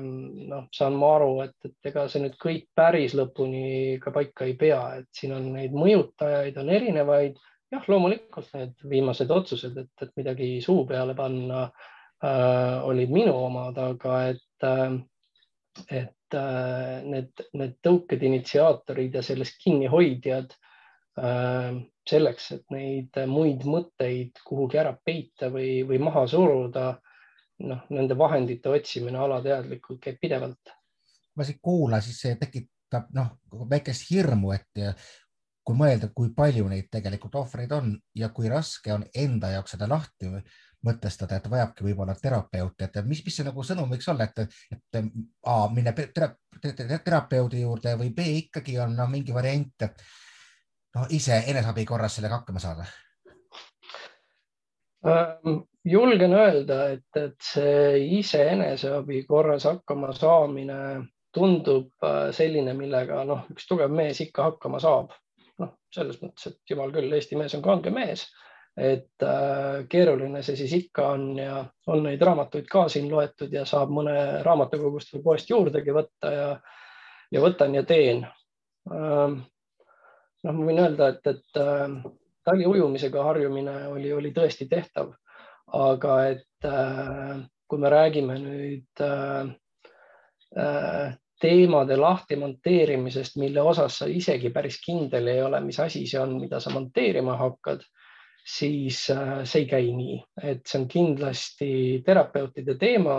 noh, 0.01 0.67
saan 0.75 0.97
ma 0.99 1.15
aru, 1.17 1.31
et, 1.45 1.55
et 1.69 1.91
ega 1.91 2.07
see 2.11 2.25
nüüd 2.25 2.37
kõik 2.41 2.67
päris 2.77 3.15
lõpuni 3.19 3.99
ka 4.03 4.13
paika 4.15 4.49
ei 4.49 4.57
pea, 4.59 4.81
et 5.01 5.09
siin 5.15 5.37
on 5.37 5.53
neid 5.55 5.75
mõjutajaid 5.77 6.59
on 6.63 6.73
erinevaid. 6.75 7.39
jah, 7.75 7.87
loomulikult 7.91 8.51
need 8.55 8.87
viimased 8.91 9.31
otsused, 9.35 9.79
et, 9.79 9.93
et 10.03 10.13
midagi 10.19 10.51
suu 10.63 10.85
peale 10.87 11.15
panna 11.19 11.65
äh, 11.65 12.83
olid 12.87 13.15
minu 13.15 13.35
omad, 13.47 13.79
aga 13.79 14.21
et 14.33 14.67
äh,, 14.69 14.99
et 15.91 16.35
äh, 16.39 17.01
need, 17.07 17.47
need 17.55 17.79
tõuked, 17.83 18.23
initsiaatorid 18.23 19.15
ja 19.19 19.23
sellest 19.27 19.59
kinnihoidjad 19.63 20.55
äh, 21.19 21.73
selleks, 22.09 22.51
et 22.59 22.65
neid 22.75 23.19
muid 23.31 23.65
mõtteid 23.67 24.43
kuhugi 24.47 24.79
ära 24.83 24.95
peita 25.05 25.51
või, 25.55 25.83
või 25.89 26.03
maha 26.03 26.27
suruda 26.31 26.93
noh, 27.63 27.85
nende 27.95 28.17
vahendite 28.19 28.73
otsimine 28.73 29.19
alateadlikult 29.19 30.01
käib 30.03 30.19
pidevalt. 30.21 30.73
ma 31.35 31.45
siit 31.45 31.59
kuulan, 31.63 32.03
siis 32.03 32.21
see 32.23 32.37
tekitab 32.39 33.11
noh, 33.15 33.35
väikest 33.71 34.11
hirmu, 34.11 34.53
et 34.55 34.85
kui 35.65 35.77
mõelda, 35.79 36.11
kui 36.15 36.31
palju 36.37 36.69
neid 36.69 36.91
tegelikult 36.93 37.35
ohvreid 37.41 37.73
on 37.73 37.95
ja 38.15 38.29
kui 38.35 38.51
raske 38.53 38.93
on 38.93 39.07
enda 39.15 39.51
jaoks 39.55 39.75
seda 39.75 39.89
lahti 39.91 40.31
mõtestada, 40.85 41.39
et 41.39 41.49
vajabki 41.51 41.87
võib-olla 41.87 42.15
terapeuti, 42.21 42.85
et 42.85 42.99
mis, 43.09 43.23
mis 43.25 43.39
see 43.39 43.47
nagu 43.47 43.65
sõnum 43.65 43.89
võiks 43.91 44.09
olla, 44.13 44.29
et, 44.29 44.59
et 44.77 44.99
A 45.49 45.57
tera, 46.15 46.29
terapeudi 47.07 47.63
juurde 47.63 47.97
või 47.97 48.13
B 48.15 48.27
ikkagi 48.43 48.77
on 48.85 48.93
no, 48.99 49.09
mingi 49.09 49.35
variant, 49.35 49.87
noh, 50.95 51.07
ise 51.11 51.41
eneseabi 51.49 51.87
korras 51.89 52.19
sellega 52.19 52.43
hakkama 52.43 52.61
saada 52.63 52.85
julgen 55.85 56.33
öelda, 56.35 56.79
et, 56.97 57.17
et 57.17 57.37
see 57.45 57.99
iseeneseabi 58.19 59.25
korras 59.29 59.67
hakkama 59.69 60.13
saamine 60.17 60.79
tundub 61.35 61.91
äh, 62.05 62.31
selline, 62.33 62.75
millega 62.79 63.25
noh, 63.29 63.45
üks 63.53 63.69
tugev 63.69 63.93
mees 63.93 64.21
ikka 64.25 64.51
hakkama 64.51 64.81
saab. 64.83 65.13
noh, 65.63 65.77
selles 65.95 66.19
mõttes, 66.23 66.49
et 66.51 66.71
jumal 66.71 66.91
küll, 66.95 67.13
Eesti 67.15 67.37
mees 67.39 67.55
on 67.55 67.63
kange 67.63 67.91
mees, 67.95 68.25
et 68.75 69.23
äh, 69.23 69.85
keeruline 69.91 70.43
see 70.43 70.57
siis 70.59 70.73
ikka 70.81 71.09
on 71.15 71.27
ja 71.39 71.61
on 71.87 72.03
neid 72.03 72.23
raamatuid 72.23 72.67
ka 72.71 72.89
siin 72.91 73.07
loetud 73.11 73.53
ja 73.55 73.63
saab 73.69 73.93
mõne 73.95 74.17
raamatukogust 74.43 75.15
või 75.15 75.23
poest 75.29 75.51
juurdegi 75.51 75.95
võtta 75.95 76.33
ja, 76.33 76.49
ja 77.31 77.43
võtan 77.45 77.77
ja 77.77 77.85
teen 77.87 78.25
äh,. 78.25 79.37
noh, 80.45 80.55
ma 80.55 80.67
võin 80.71 80.83
öelda, 80.87 81.13
et, 81.15 81.27
et 81.31 81.61
äh, 81.63 82.01
taliujumisega 82.45 83.23
harjumine 83.31 83.77
oli, 83.93 84.11
oli 84.13 84.35
tõesti 84.35 84.67
tehtav 84.71 85.15
aga 85.75 86.15
et 86.31 86.69
äh, 86.69 87.43
kui 87.69 87.81
me 87.81 87.91
räägime 87.91 88.37
nüüd 88.43 89.03
äh, 89.03 89.51
äh, 90.59 91.17
teemade 91.41 91.97
lahti 91.99 92.39
monteerimisest, 92.41 93.37
mille 93.43 93.63
osas 93.63 93.99
sa 94.01 94.09
isegi 94.09 94.53
päris 94.55 94.79
kindel 94.85 95.29
ei 95.29 95.43
ole, 95.43 95.61
mis 95.65 95.81
asi 95.83 96.05
see 96.09 96.21
on, 96.21 96.39
mida 96.41 96.61
sa 96.63 96.73
monteerima 96.73 97.37
hakkad, 97.41 97.83
siis 98.45 99.07
see 99.09 99.61
ei 99.63 99.67
käi 99.69 99.91
nii, 99.97 100.17
et 100.53 100.65
see 100.69 100.79
on 100.83 100.87
kindlasti 100.89 101.69
terapeutide 102.07 102.77
teema 102.81 103.19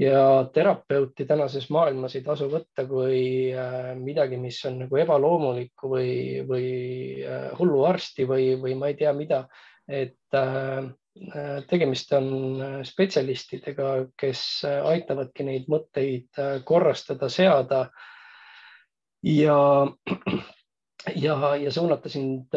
ja 0.00 0.48
terapeuti 0.54 1.26
tänases 1.28 1.68
maailmas 1.74 2.16
ei 2.16 2.24
tasu 2.26 2.48
võtta 2.50 2.86
kui 2.88 3.52
midagi, 4.00 4.38
mis 4.42 4.62
on 4.66 4.80
nagu 4.84 5.02
ebaloomulikku 5.02 5.92
või, 5.92 6.14
või 6.48 6.68
hulluarsti 7.58 8.26
või, 8.26 8.48
või 8.62 8.78
ma 8.80 8.90
ei 8.90 8.98
tea 8.98 9.12
mida, 9.18 9.44
et 9.86 10.16
Äh, 10.32 10.88
tegemist 11.68 12.12
on 12.16 12.28
äh, 12.62 12.78
spetsialistidega, 12.88 13.90
kes 14.18 14.42
äh, 14.64 14.80
aitavadki 14.94 15.44
neid 15.44 15.68
mõtteid 15.72 16.40
korrastada, 16.64 17.28
seada 17.28 17.82
ja, 19.26 19.58
ja, 21.26 21.36
ja 21.60 21.74
suunata 21.74 22.12
sind 22.12 22.56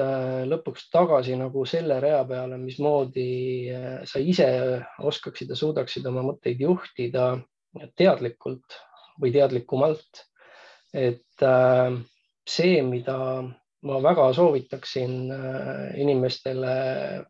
lõpuks 0.52 0.88
tagasi 0.94 1.36
nagu 1.40 1.66
selle 1.68 2.00
rea 2.04 2.24
peale, 2.30 2.58
mismoodi 2.62 3.28
sa 4.08 4.24
ise 4.24 4.48
oskaksid 5.04 5.52
ja 5.52 5.60
suudaksid 5.60 6.08
oma 6.08 6.24
mõtteid 6.32 6.64
juhtida 6.64 7.34
teadlikult 8.00 8.80
või 9.20 9.36
teadlikumalt. 9.36 10.24
et 10.96 11.44
see, 12.48 12.82
mida 12.88 13.18
ma 13.86 14.00
väga 14.02 14.32
soovitaksin 14.34 15.14
äh, 15.32 16.00
inimestele, 16.02 16.74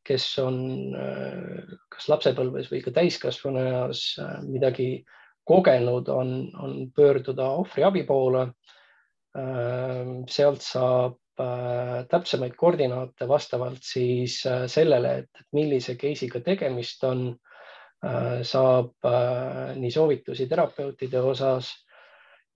kes 0.07 0.27
on 0.43 0.57
äh, 0.95 1.75
kas 1.91 2.07
lapsepõlves 2.11 2.69
või 2.71 2.81
ka 2.85 2.93
täiskasvanu 2.95 3.63
eas 3.63 4.05
äh, 4.21 4.37
midagi 4.47 4.89
kogenud, 5.45 6.09
on, 6.09 6.31
on 6.57 6.77
pöörduda 6.95 7.51
ohvriabi 7.61 8.05
poole. 8.07 8.47
sealt 10.31 10.63
saab 10.63 11.17
täpsemaid 12.09 12.53
koordinaate 12.55 13.27
vastavalt 13.27 13.83
siis 13.83 14.37
sellele, 14.71 15.11
et 15.19 15.41
millise 15.53 15.97
case'iga 15.99 16.39
tegemist 16.39 17.03
on, 17.03 17.25
saab 18.47 19.09
nii 19.75 19.91
soovitusi 19.91 20.47
terapeutide 20.47 21.19
osas 21.19 21.73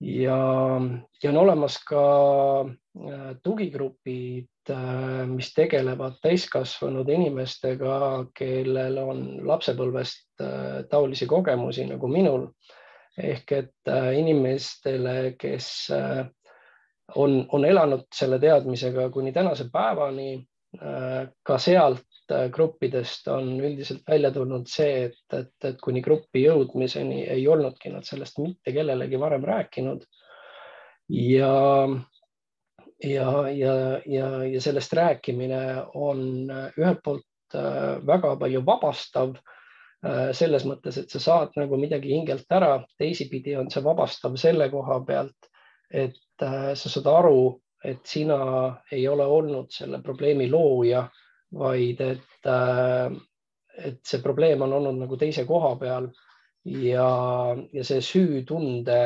ja, 0.00 0.38
ja 1.22 1.30
on 1.30 1.36
olemas 1.36 1.78
ka 1.84 2.04
tugigrupid, 3.42 4.72
mis 5.30 5.52
tegelevad 5.54 6.18
täiskasvanud 6.22 7.08
inimestega, 7.08 7.94
kellel 8.34 8.98
on 9.02 9.24
lapsepõlvest 9.46 10.44
taolisi 10.90 11.26
kogemusi 11.26 11.86
nagu 11.90 12.08
minul. 12.08 12.48
Ehk 13.18 13.52
et 13.52 13.88
äh, 13.90 14.12
inimestele, 14.18 15.34
kes 15.38 15.90
äh, 15.92 16.26
on, 17.18 17.46
on 17.52 17.64
elanud 17.64 18.06
selle 18.14 18.38
teadmisega 18.38 19.08
kuni 19.10 19.32
tänase 19.32 19.66
päevani, 19.72 20.34
äh, 20.38 20.44
ka 20.70 21.56
sealt 21.58 22.34
gruppidest 22.54 23.26
on 23.32 23.56
üldiselt 23.58 24.04
välja 24.06 24.28
tulnud 24.30 24.68
see, 24.70 25.08
et, 25.08 25.34
et, 25.34 25.50
et 25.66 25.80
kuni 25.82 25.98
gruppi 26.04 26.44
jõudmiseni 26.44 27.24
ei 27.26 27.42
olnudki 27.50 27.90
nad 27.90 28.06
sellest 28.06 28.38
mitte 28.38 28.70
kellelegi 28.76 29.18
varem 29.18 29.42
rääkinud. 29.50 30.04
ja, 31.10 31.56
ja, 33.02 33.32
ja, 33.50 33.74
ja, 34.06 34.28
ja 34.46 34.60
sellest 34.62 34.94
rääkimine 34.94 35.60
on 35.98 36.22
ühelt 36.78 37.02
poolt 37.02 37.58
väga 38.06 38.36
palju 38.38 38.62
vabastav 38.62 39.34
Äh, 40.00 40.30
selles 40.32 40.64
mõttes, 40.64 40.96
et 40.96 41.12
sa 41.12 41.20
saad 41.20 41.56
nagu 41.60 41.76
midagi 41.76 42.14
hingelt 42.14 42.48
ära, 42.56 42.78
teisipidi 43.00 43.52
on 43.60 43.66
see 43.72 43.82
vabastav 43.84 44.38
selle 44.40 44.70
koha 44.72 44.96
pealt, 45.04 45.48
et 45.92 46.44
äh, 46.46 46.70
sa 46.72 46.92
saad 46.92 47.10
aru, 47.10 47.42
et 47.84 48.04
sina 48.06 48.38
ei 48.92 49.06
ole 49.08 49.24
olnud 49.26 49.70
selle 49.72 50.02
probleemi 50.02 50.50
looja, 50.50 51.06
vaid 51.58 52.00
et, 52.04 52.46
äh, 52.46 53.12
et 53.78 54.00
see 54.06 54.20
probleem 54.22 54.62
on 54.62 54.72
olnud 54.80 55.00
nagu 55.04 55.16
teise 55.16 55.46
koha 55.48 55.74
peal 55.80 56.10
ja, 56.64 57.08
ja 57.72 57.84
see 57.84 58.04
süütunde 58.04 59.00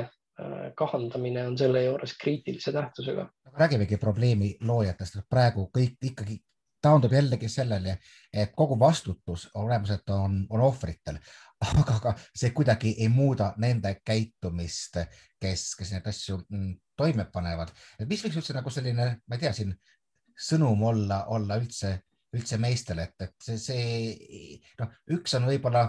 kahandamine 0.74 1.44
on 1.46 1.58
selle 1.58 1.84
juures 1.84 2.16
kriitilise 2.18 2.72
tähtsusega. 2.74 3.28
räägimegi 3.54 3.96
probleemi 4.02 4.56
loojatest, 4.66 5.20
praegu 5.30 5.68
kõik 5.70 6.02
ikkagi 6.02 6.40
taandub 6.84 7.12
jällegi 7.12 7.48
sellele, 7.48 7.98
et 8.32 8.52
kogu 8.56 8.76
vastutus 8.80 9.48
olemuselt 9.54 10.10
on, 10.10 10.40
on 10.50 10.60
ohvritel, 10.60 11.18
aga 11.64 11.98
ka 12.02 12.14
see 12.36 12.50
kuidagi 12.56 12.94
ei 12.98 13.08
muuda 13.08 13.52
nende 13.62 13.94
käitumist, 14.04 14.98
kes, 15.40 15.70
kes 15.78 15.94
neid 15.94 16.10
asju 16.10 16.40
mm, 16.42 16.74
toime 16.96 17.26
panevad. 17.32 17.72
et 17.98 18.08
mis 18.08 18.22
võiks 18.24 18.38
üldse 18.40 18.56
nagu 18.56 18.70
selline, 18.70 19.10
ma 19.26 19.36
ei 19.36 19.44
tea, 19.44 19.52
siin 19.56 19.74
sõnum 20.34 20.82
olla, 20.82 21.24
olla 21.34 21.58
üldse, 21.60 21.96
üldse 22.34 22.58
meestele, 22.58 23.08
et, 23.08 23.28
et 23.28 23.34
see, 23.46 23.58
see 23.58 24.56
noh, 24.80 24.96
üks 25.18 25.36
on 25.38 25.46
võib-olla, 25.50 25.86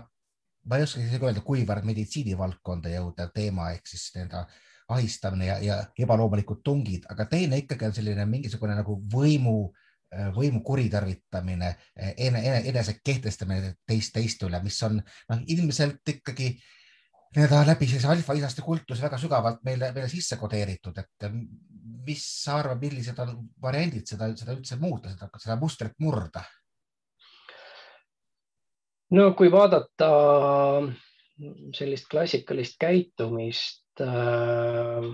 ma 0.70 0.78
ei 0.78 0.86
oska 0.86 1.02
isegi 1.02 1.26
öelda, 1.26 1.46
kuivõrd 1.46 1.88
meditsiinivaldkonda 1.88 2.94
jõudev 2.94 3.34
teema 3.34 3.72
ehk 3.74 3.90
siis 3.90 4.12
nii-öelda 4.16 4.46
ahistamine 4.96 5.48
ja, 5.48 5.56
ja 5.66 5.80
ebaloomulikud 5.98 6.62
tungid, 6.66 7.08
aga 7.10 7.26
teine 7.30 7.58
ikkagi 7.64 7.88
on 7.88 7.96
selline 7.98 8.26
mingisugune 8.30 8.76
nagu 8.78 9.00
võimu 9.14 9.58
äh, 9.66 9.86
Äh, 10.16 10.30
võimu 10.32 10.62
kuritarvitamine, 10.64 11.68
äh, 12.00 12.14
ene, 12.28 12.42
enese 12.70 13.00
kehtestamine 13.04 13.74
teist 13.90 14.14
teiste 14.16 14.46
üle, 14.48 14.62
mis 14.64 14.78
on 14.86 15.00
noh, 15.02 15.40
ilmselt 15.52 16.08
ikkagi 16.14 16.52
nii-öelda 17.36 17.64
läbi 17.68 17.88
sellise 17.90 18.12
alfa-isaste 18.14 18.64
kultuse 18.66 19.04
väga 19.04 19.20
sügavalt 19.22 19.64
meile, 19.68 19.92
meile 19.96 20.10
sisse 20.12 20.38
kodeeritud, 20.40 20.98
et 21.02 21.28
mis 22.06 22.26
sa 22.44 22.60
arvad, 22.62 22.80
millised 22.82 23.20
on 23.24 23.34
variandid 23.62 24.08
seda, 24.08 24.30
seda 24.38 24.56
üldse 24.56 24.78
muuta, 24.82 25.12
seda, 25.14 25.30
seda 25.44 25.58
mustrit 25.62 25.98
murda? 26.04 26.46
no 29.16 29.32
kui 29.38 29.52
vaadata 29.54 30.08
sellist 31.78 32.08
klassikalist 32.10 32.80
käitumist 32.82 34.02
äh, 34.02 35.12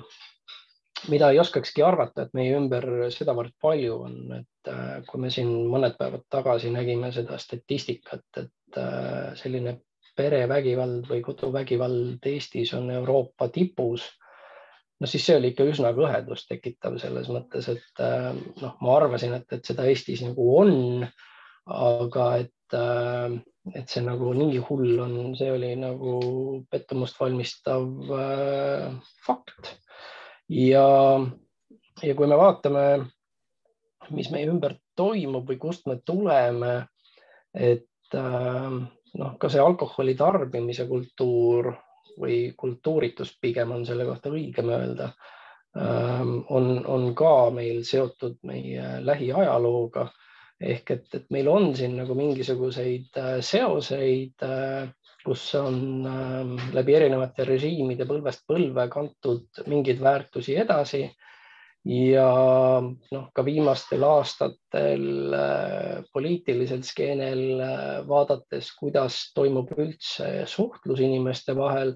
mida 1.10 1.30
ei 1.32 1.40
oskakski 1.42 1.84
arvata, 1.86 2.26
et 2.26 2.36
meie 2.38 2.56
ümber 2.58 2.88
sedavõrd 3.14 3.54
palju 3.62 3.98
on, 4.06 4.18
et 4.42 4.72
äh, 4.72 5.00
kui 5.08 5.22
me 5.24 5.32
siin 5.34 5.50
mõned 5.72 5.98
päevad 6.00 6.26
tagasi 6.32 6.72
nägime 6.74 7.12
seda 7.16 7.40
statistikat, 7.42 8.26
et 8.38 8.80
äh, 8.80 9.32
selline 9.40 9.80
perevägivald 10.18 11.08
või 11.10 11.22
koduvägivald 11.26 12.26
Eestis 12.32 12.74
on 12.78 12.92
Euroopa 12.92 13.48
tipus, 13.54 14.06
no 15.00 15.10
siis 15.10 15.26
see 15.26 15.38
oli 15.40 15.52
ikka 15.54 15.68
üsna 15.72 15.94
kõhedust 15.98 16.50
tekitav 16.52 16.98
selles 17.02 17.30
mõttes, 17.34 17.70
et 17.72 18.04
äh, 18.04 18.32
noh, 18.62 18.76
ma 18.82 18.98
arvasin, 18.98 19.38
et, 19.40 19.48
et 19.54 19.66
seda 19.66 19.88
Eestis 19.90 20.24
nagu 20.26 20.48
on, 20.60 21.06
aga 21.72 22.28
et, 22.42 22.76
et 23.76 23.94
see 23.94 24.04
nagu 24.04 24.34
nii 24.36 24.60
hull 24.68 25.00
on, 25.04 25.16
see 25.38 25.52
oli 25.54 25.76
nagu 25.80 26.16
pettumust 26.72 27.20
valmistav 27.22 27.86
fakt. 29.26 29.76
Ja, 30.52 30.86
ja 32.04 32.16
kui 32.18 32.28
me 32.28 32.40
vaatame, 32.40 32.86
mis 34.12 34.32
meie 34.34 34.50
ümber 34.52 34.76
toimub 35.00 35.48
või 35.48 35.60
kust 35.62 35.86
me 35.88 36.00
tuleme, 36.06 36.74
et 37.54 38.18
äh, 38.18 38.74
noh, 39.20 39.36
ka 39.40 39.50
see 39.52 39.62
alkoholi 39.62 40.16
tarbimise 40.20 40.88
kultuur 40.90 41.72
või 42.22 42.54
kultuuritus 42.58 43.36
pigem 43.42 43.72
on 43.76 43.86
selle 43.88 44.06
kohta 44.06 44.32
õigem 44.32 44.72
öelda, 44.72 45.12
äh, 45.78 46.24
on, 46.58 46.72
on 46.86 47.12
ka 47.16 47.50
meil 47.56 47.84
seotud 47.88 48.42
meie 48.48 48.98
lähiajalooga. 49.04 50.10
Ehk 50.62 50.92
et, 50.94 51.08
et 51.18 51.30
meil 51.34 51.48
on 51.50 51.72
siin 51.76 51.96
nagu 51.98 52.14
mingisuguseid 52.14 53.18
äh, 53.18 53.38
seoseid 53.42 54.50
kus 55.24 55.44
on 55.56 55.76
ähm, 56.10 56.56
läbi 56.74 56.96
erinevate 56.98 57.46
režiimide 57.46 58.08
põlvest 58.10 58.42
põlve 58.50 58.88
kantud 58.90 59.62
mingeid 59.70 60.02
väärtusi 60.02 60.56
edasi 60.58 61.04
ja 61.86 62.30
noh, 62.82 63.28
ka 63.34 63.46
viimastel 63.46 64.04
aastatel 64.06 65.06
äh, 65.34 66.04
poliitilisel 66.14 66.84
skeenel 66.86 67.46
äh, 67.58 68.08
vaadates, 68.08 68.70
kuidas 68.78 69.32
toimub 69.36 69.72
üldse 69.78 70.46
suhtlus 70.46 71.02
inimeste 71.02 71.56
vahel. 71.58 71.96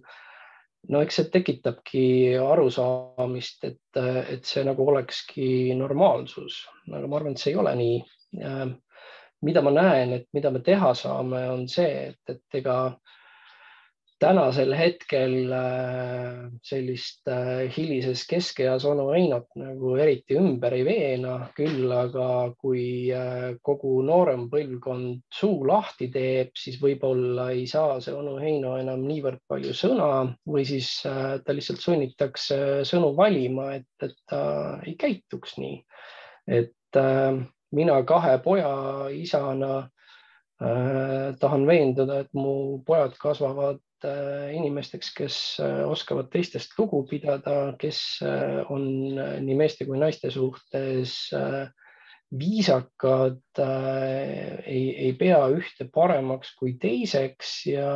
no 0.90 1.02
eks 1.02 1.16
see 1.18 1.30
tekitabki 1.34 2.08
arusaamist, 2.38 3.64
et, 3.66 4.02
et 4.30 4.46
see 4.46 4.62
nagu 4.66 4.86
olekski 4.86 5.74
normaalsus, 5.78 6.60
aga 6.92 7.08
ma 7.08 7.18
arvan, 7.18 7.34
et 7.34 7.42
see 7.42 7.56
ei 7.56 7.62
ole 7.62 7.74
nii. 7.80 7.96
mida 9.46 9.62
ma 9.62 9.72
näen, 9.74 10.14
et 10.14 10.28
mida 10.34 10.52
me 10.52 10.62
teha 10.66 10.94
saame, 10.94 11.42
on 11.50 11.66
see, 11.70 12.12
et, 12.12 12.22
et 12.30 12.60
ega 12.62 12.78
tänasel 14.20 14.72
hetkel 14.76 15.52
äh, 15.52 16.48
sellist 16.64 17.28
äh, 17.28 17.68
hilises 17.78 18.24
keskeas 18.28 18.86
onu 18.88 19.10
Einot 19.16 19.48
nagu 19.60 19.96
eriti 20.00 20.38
ümber 20.40 20.74
ei 20.78 20.86
veena, 20.88 21.36
küll 21.58 21.92
aga 21.92 22.28
kui 22.60 23.12
äh, 23.12 23.58
kogu 23.66 23.98
noorem 24.08 24.48
põlvkond 24.52 25.26
suu 25.36 25.66
lahti 25.68 26.08
teeb, 26.14 26.54
siis 26.56 26.80
võib-olla 26.82 27.50
ei 27.56 27.66
saa 27.68 28.00
see 28.04 28.16
onu 28.16 28.38
Heino 28.40 28.78
enam 28.80 29.04
niivõrd 29.08 29.42
palju 29.52 29.76
sõna 29.76 30.10
või 30.48 30.64
siis 30.68 30.92
ta 31.04 31.56
lihtsalt 31.56 31.84
sunnitakse 31.84 32.60
sõnu 32.88 33.12
valima, 33.18 33.74
et, 33.76 33.90
et 34.04 34.16
ta 34.30 34.42
ei 34.86 34.96
käituks 35.00 35.58
nii. 35.60 35.82
et 36.48 37.00
mina 37.76 37.98
kahe 38.08 38.38
poja 38.44 38.72
isana 39.12 39.90
tahan 41.42 41.66
veenduda, 41.68 42.22
et 42.24 42.30
mu 42.38 42.80
pojad 42.88 43.18
kasvavad 43.20 43.82
inimesteks, 44.56 45.14
kes 45.16 45.38
äh, 45.64 45.82
oskavad 45.90 46.30
teistest 46.34 46.76
lugu 46.80 47.04
pidada, 47.10 47.74
kes 47.80 48.02
äh, 48.26 48.62
on 48.72 48.86
nii 49.16 49.58
meeste 49.58 49.88
kui 49.88 50.00
naiste 50.02 50.32
suhtes 50.34 51.34
viisakad, 52.36 53.62
ei, 54.66 54.86
ei 55.06 55.12
pea 55.16 55.38
ühte 55.54 55.86
paremaks 55.94 56.56
kui 56.58 56.74
teiseks 56.82 57.52
ja, 57.70 57.92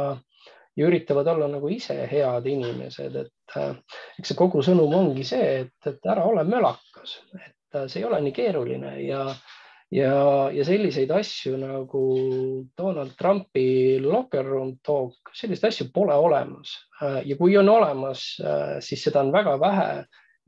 ja 0.77 0.87
üritavad 0.87 1.27
olla 1.33 1.49
nagu 1.51 1.71
ise 1.73 1.97
head 2.07 2.45
inimesed, 2.47 3.17
et 3.19 3.57
eks 3.57 4.31
see 4.31 4.37
kogu 4.39 4.61
sõnum 4.63 4.93
ongi 4.95 5.25
see, 5.27 5.49
et, 5.65 5.75
et 5.89 6.07
ära 6.13 6.27
ole 6.29 6.45
mölakas, 6.47 7.17
et 7.41 7.81
see 7.89 8.03
ei 8.03 8.07
ole 8.07 8.21
nii 8.23 8.35
keeruline 8.37 8.93
ja 9.01 9.25
ja, 9.91 10.49
ja 10.53 10.65
selliseid 10.65 11.11
asju 11.13 11.57
nagu 11.59 12.03
Donald 12.77 13.15
Trumpi 13.17 13.99
locker 14.03 14.45
room 14.45 14.75
talk, 14.85 15.33
selliseid 15.33 15.71
asju 15.71 15.89
pole 15.93 16.15
olemas. 16.15 16.75
Ja 17.25 17.37
kui 17.39 17.57
on 17.57 17.69
olemas, 17.69 18.25
siis 18.85 19.05
seda 19.05 19.23
on 19.25 19.33
väga 19.35 19.57
vähe. 19.61 19.93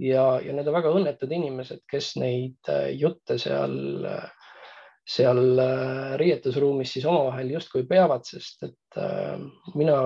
Ja, 0.02 0.40
ja 0.42 0.54
need 0.56 0.66
on 0.66 0.74
väga 0.74 0.92
õnnetud 0.98 1.30
inimesed, 1.30 1.84
kes 1.90 2.16
neid 2.18 2.70
jutte 2.98 3.36
seal, 3.38 3.76
seal 5.06 5.62
riietusruumis 6.18 6.96
siis 6.96 7.06
omavahel 7.06 7.52
justkui 7.54 7.86
peavad, 7.86 8.26
sest 8.26 8.66
et 8.66 9.00
mina 9.78 10.00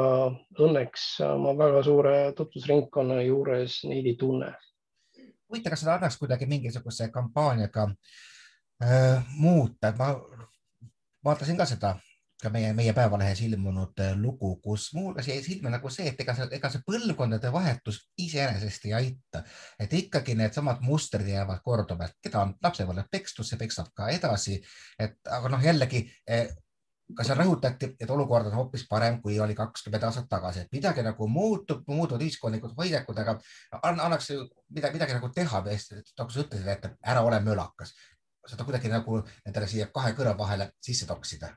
õnneks 0.59 1.07
oma 1.29 1.55
väga 1.55 1.85
suure 1.87 2.17
tutvusringkonna 2.35 3.21
juures 3.23 3.81
neid 3.87 4.11
ei 4.11 4.19
tunne. 4.19 4.51
Huvitav, 5.45 5.71
kas 5.71 5.85
seda 5.85 5.95
annaks 5.95 6.19
kuidagi 6.19 6.49
mingisuguse 6.49 7.07
kampaaniaga 7.13 7.87
äh, 7.87 8.23
muuta, 9.37 9.87
et 9.87 9.97
ma 9.97 10.09
vaatasin 11.23 11.57
ka 11.57 11.65
seda 11.69 11.93
ka 12.41 12.51
meie, 12.53 12.73
meie 12.75 12.93
Päevalehes 12.93 13.41
ilmunud 13.45 14.01
äh, 14.03 14.13
lugu, 14.19 14.55
kus 14.63 14.89
muuhulgas 14.93 15.29
jäi 15.29 15.39
silma 15.43 15.71
nagu 15.73 15.89
see, 15.93 16.09
et 16.11 16.19
ega 16.21 16.35
see, 16.37 16.47
ega 16.57 16.71
see 16.71 16.83
põlvkondade 16.87 17.51
vahetus 17.53 18.01
iseenesest 18.21 18.89
ei 18.89 18.93
aita, 18.97 19.43
et 19.79 19.93
ikkagi 20.01 20.35
needsamad 20.39 20.83
mustrid 20.85 21.29
jäävad 21.31 21.63
korduma, 21.63 22.09
et 22.09 22.19
keda 22.27 22.43
on? 22.43 22.53
Lapsepõlves 22.63 23.09
pekstud, 23.11 23.47
see 23.47 23.61
peksab 23.61 23.89
ka 23.95 24.11
edasi. 24.13 24.59
et 24.99 25.17
aga 25.37 25.51
noh, 25.53 25.63
jällegi 25.63 26.03
äh, 26.29 26.51
ka 27.15 27.23
seal 27.23 27.37
rõhutati, 27.39 27.91
et 28.01 28.11
olukord 28.11 28.49
on 28.49 28.57
hoopis 28.57 28.83
parem, 28.89 29.21
kui 29.21 29.37
oli 29.39 29.55
kakskümmend 29.55 30.07
aastat 30.07 30.27
tagasi, 30.29 30.65
et 30.65 30.73
midagi 30.73 31.03
nagu 31.05 31.27
muutub, 31.29 31.83
muutuvad 31.87 32.23
ühiskondlikud 32.25 32.73
hoiakud, 32.77 33.19
aga 33.21 33.37
annaks 33.91 34.31
midagi, 34.73 34.97
midagi 34.97 35.17
nagu 35.17 35.29
teha, 35.33 35.61
nagu 35.61 36.33
sa 36.33 36.45
ütlesid, 36.45 36.71
et 36.73 36.89
ära 37.05 37.21
ole 37.27 37.39
mölakas, 37.45 37.93
seda 38.47 38.63
kuidagi 38.63 38.91
nagu 38.91 39.21
nendele 39.45 39.67
siia 39.67 39.91
kahe 39.93 40.13
kõrva 40.17 40.37
vahele 40.37 40.71
sisse 40.83 41.07
toksida 41.09 41.53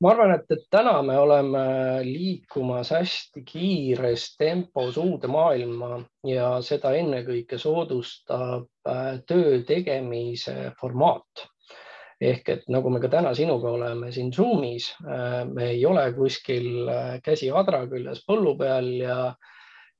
ma 0.00 0.12
arvan, 0.12 0.34
et, 0.36 0.46
et 0.52 0.64
täna 0.72 0.94
me 1.04 1.16
oleme 1.20 1.64
liikumas 2.04 2.92
hästi 2.94 3.42
kiires 3.48 4.28
tempos 4.40 4.96
uude 5.00 5.28
maailma 5.30 6.00
ja 6.26 6.56
seda 6.64 6.92
ennekõike 6.98 7.58
soodustab 7.60 8.88
äh, 8.88 9.18
töö 9.28 9.60
tegemise 9.68 10.72
formaat. 10.80 11.46
ehk 12.16 12.48
et 12.48 12.62
nagu 12.72 12.88
me 12.88 13.00
ka 13.00 13.10
täna 13.12 13.34
sinuga 13.36 13.74
oleme 13.76 14.08
siin 14.12 14.30
Zoomis, 14.32 14.86
äh, 15.04 15.42
me 15.44 15.70
ei 15.74 15.84
ole 15.86 16.06
kuskil 16.16 16.88
äh, 16.88 17.18
käsi 17.24 17.50
adra 17.52 17.82
küljes 17.90 18.22
põllu 18.28 18.56
peal 18.58 18.88
ja 19.02 19.18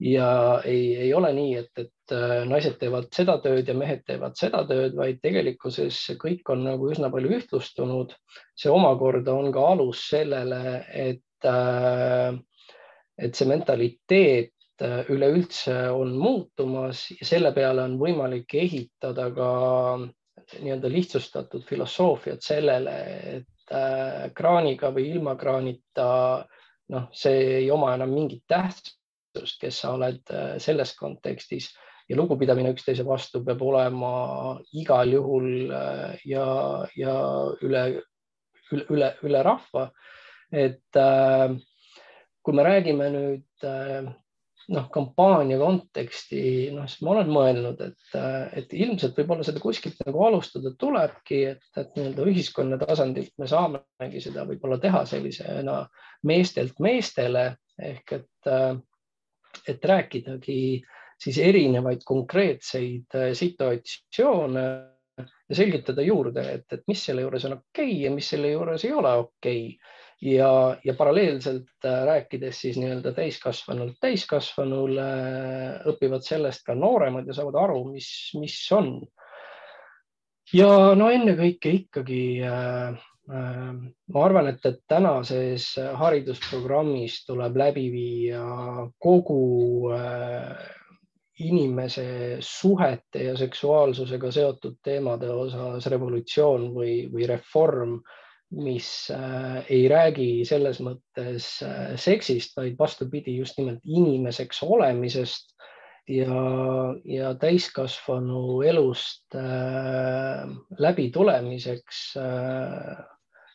ja 0.01 0.61
ei, 0.65 0.97
ei 0.97 1.15
ole 1.15 1.33
nii, 1.33 1.55
et, 1.57 1.71
et 1.81 2.13
äh, 2.13 2.43
naised 2.49 2.77
teevad 2.81 3.09
seda 3.17 3.39
tööd 3.45 3.69
ja 3.69 3.75
mehed 3.77 4.03
teevad 4.09 4.37
seda 4.39 4.63
tööd, 4.69 4.97
vaid 4.97 5.23
tegelikkuses 5.25 6.01
kõik 6.21 6.49
on 6.53 6.67
nagu 6.67 6.91
üsna 6.93 7.11
palju 7.13 7.33
ühtlustunud. 7.39 8.13
see 8.57 8.73
omakorda 8.73 9.33
on 9.35 9.53
ka 9.53 9.65
alus 9.73 10.05
sellele, 10.11 10.85
et, 10.93 11.49
äh, 11.49 12.37
et 13.17 13.35
see 13.35 13.49
mentaliteet 13.49 14.85
äh, 14.85 15.09
üleüldse 15.09 15.79
on 15.91 16.13
muutumas 16.21 17.09
ja 17.17 17.27
selle 17.27 17.55
peale 17.57 17.89
on 17.89 17.97
võimalik 17.99 18.55
ehitada 18.55 19.31
ka 19.33 19.51
nii-öelda 20.61 20.93
lihtsustatud 20.93 21.65
filosoofiat 21.67 22.45
sellele, 22.45 22.93
et 23.37 23.73
kraaniga 24.37 24.93
või 24.95 25.09
ilma 25.11 25.33
kraanita, 25.35 26.05
noh, 26.95 27.09
see 27.11 27.41
ei 27.57 27.71
oma 27.75 27.97
enam 27.97 28.13
mingit 28.15 28.45
tähtsust 28.47 28.95
tähtsust, 29.37 29.61
kes 29.61 29.81
sa 29.83 29.95
oled 29.97 30.23
äh, 30.33 30.57
selles 30.63 30.95
kontekstis 30.97 31.71
ja 32.09 32.17
lugupidamine 32.17 32.73
üksteise 32.75 33.05
vastu 33.07 33.43
peab 33.45 33.63
olema 33.63 34.59
igal 34.73 35.13
juhul 35.13 35.71
äh, 35.71 36.19
ja, 36.25 36.47
ja 36.97 37.17
üle, 37.63 37.87
üle, 38.73 38.87
üle, 38.91 39.15
üle 39.23 39.43
rahva. 39.43 39.91
et 40.53 40.97
äh, 40.97 41.57
kui 42.43 42.55
me 42.55 42.63
räägime 42.63 43.11
nüüd 43.11 43.67
noh, 44.71 44.87
kampaania 44.95 45.59
konteksti, 45.59 46.41
noh, 46.75 46.87
siis 46.87 47.03
ma 47.03 47.13
olen 47.17 47.31
mõelnud, 47.35 47.81
et, 47.83 48.17
et 48.55 48.73
ilmselt 48.75 49.19
võib-olla 49.19 49.43
seda 49.47 49.63
kuskilt 49.63 49.99
nagu 50.07 50.23
alustada 50.27 50.71
tulebki, 50.79 51.41
et, 51.53 51.67
et 51.75 51.99
nii-öelda 51.99 52.27
ühiskonna 52.31 52.79
tasandilt 52.79 53.35
me 53.43 53.51
saamegi 53.51 54.23
seda 54.23 54.47
võib-olla 54.47 54.79
teha 54.83 55.03
sellisena 55.11 55.81
meestelt 56.27 56.79
meestele 56.83 57.49
ehk 57.83 58.13
et 58.21 58.51
äh, 58.51 58.77
et 59.69 59.85
rääkidagi 59.85 60.61
siis 61.21 61.39
erinevaid 61.41 62.05
konkreetseid 62.05 63.17
äh, 63.17 63.33
situatsioone 63.37 64.67
ja 65.49 65.57
selgitada 65.57 66.05
juurde, 66.05 66.43
et, 66.59 66.67
et 66.73 66.83
mis 66.91 67.05
selle 67.09 67.25
juures 67.25 67.47
on 67.49 67.57
okei 67.57 67.89
okay 67.89 68.03
ja 68.05 68.11
mis 68.13 68.29
selle 68.35 68.53
juures 68.53 68.85
ei 68.85 68.93
ole 68.93 69.13
okei 69.23 69.63
okay. 69.71 69.95
ja, 70.35 70.51
ja 70.85 70.95
paralleelselt 70.99 71.89
äh, 71.89 72.03
rääkides 72.11 72.61
siis 72.67 72.77
nii-öelda 72.81 73.15
täiskasvanult 73.17 73.97
täiskasvanule 74.03 75.09
õpivad 75.93 76.27
sellest 76.27 76.67
ka 76.67 76.77
nooremad 76.77 77.29
ja 77.29 77.37
saavad 77.39 77.61
aru, 77.65 77.85
mis, 77.95 78.11
mis 78.41 78.59
on. 78.77 78.99
ja 80.53 80.71
no 80.99 81.09
ennekõike 81.15 81.73
ikkagi 81.81 82.25
äh, 82.45 83.07
ma 83.27 84.23
arvan, 84.23 84.47
et, 84.53 84.63
et 84.69 84.77
tänases 84.89 85.73
haridusprogrammis 85.99 87.25
tuleb 87.27 87.57
läbi 87.59 87.89
viia 87.91 88.43
kogu 89.03 89.91
äh, 89.97 90.53
inimese 91.39 92.37
suhete 92.41 93.25
ja 93.25 93.35
seksuaalsusega 93.37 94.31
seotud 94.33 94.79
teemade 94.85 95.29
osas 95.33 95.89
revolutsioon 95.93 96.71
või, 96.75 96.95
või 97.13 97.27
reform, 97.29 97.99
mis 98.57 98.89
äh, 99.13 99.59
ei 99.69 99.89
räägi 99.91 100.47
selles 100.49 100.79
mõttes 100.85 101.51
äh, 101.67 101.93
seksist, 102.01 102.57
vaid 102.57 102.79
vastupidi, 102.79 103.37
just 103.41 103.59
nimelt 103.59 103.83
inimeseks 103.85 104.63
olemisest 104.65 105.53
ja, 106.09 106.39
ja 107.05 107.35
täiskasvanu 107.43 108.63
elust 108.63 109.35
äh, 109.35 110.47
läbitulemiseks 110.79 112.07
äh, 112.23 113.05